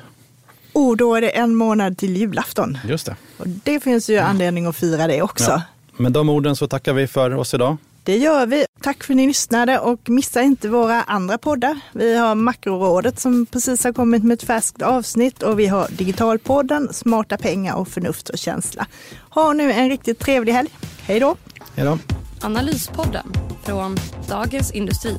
Och 0.72 0.96
då 0.96 1.14
är 1.14 1.20
det 1.20 1.28
en 1.28 1.54
månad 1.54 1.98
till 1.98 2.16
julafton. 2.16 2.78
Just 2.88 3.06
det. 3.06 3.16
Och 3.36 3.48
det 3.48 3.80
finns 3.80 4.10
ju 4.10 4.14
ja. 4.14 4.22
anledning 4.22 4.66
att 4.66 4.76
fira 4.76 5.06
det 5.06 5.22
också. 5.22 5.50
Ja. 5.50 5.62
Med 5.96 6.12
de 6.12 6.28
orden 6.28 6.56
så 6.56 6.68
tackar 6.68 6.92
vi 6.92 7.06
för 7.06 7.34
oss 7.34 7.54
idag. 7.54 7.76
Det 8.02 8.16
gör 8.16 8.46
vi. 8.46 8.66
Tack 8.82 9.04
för 9.04 9.12
att 9.12 9.16
ni 9.16 9.26
lyssnade 9.26 9.78
och 9.78 10.08
missa 10.08 10.42
inte 10.42 10.68
våra 10.68 11.02
andra 11.02 11.38
poddar. 11.38 11.80
Vi 11.92 12.16
har 12.16 12.34
Makrorådet 12.34 13.20
som 13.20 13.46
precis 13.46 13.84
har 13.84 13.92
kommit 13.92 14.24
med 14.24 14.34
ett 14.34 14.42
färskt 14.42 14.82
avsnitt 14.82 15.42
och 15.42 15.58
vi 15.58 15.66
har 15.66 15.88
Digitalpodden, 15.90 16.92
Smarta 16.92 17.36
pengar 17.36 17.74
och 17.74 17.88
Förnuft 17.88 18.28
och 18.28 18.38
känsla. 18.38 18.86
Ha 19.30 19.52
nu 19.52 19.72
en 19.72 19.88
riktigt 19.88 20.18
trevlig 20.18 20.52
helg. 20.52 20.70
Hej 21.00 21.20
då! 21.20 21.36
Hej 21.76 21.84
då! 21.86 21.98
Analyspodden 22.40 23.26
från 23.64 23.96
Dagens 24.28 24.70
Industri. 24.70 25.18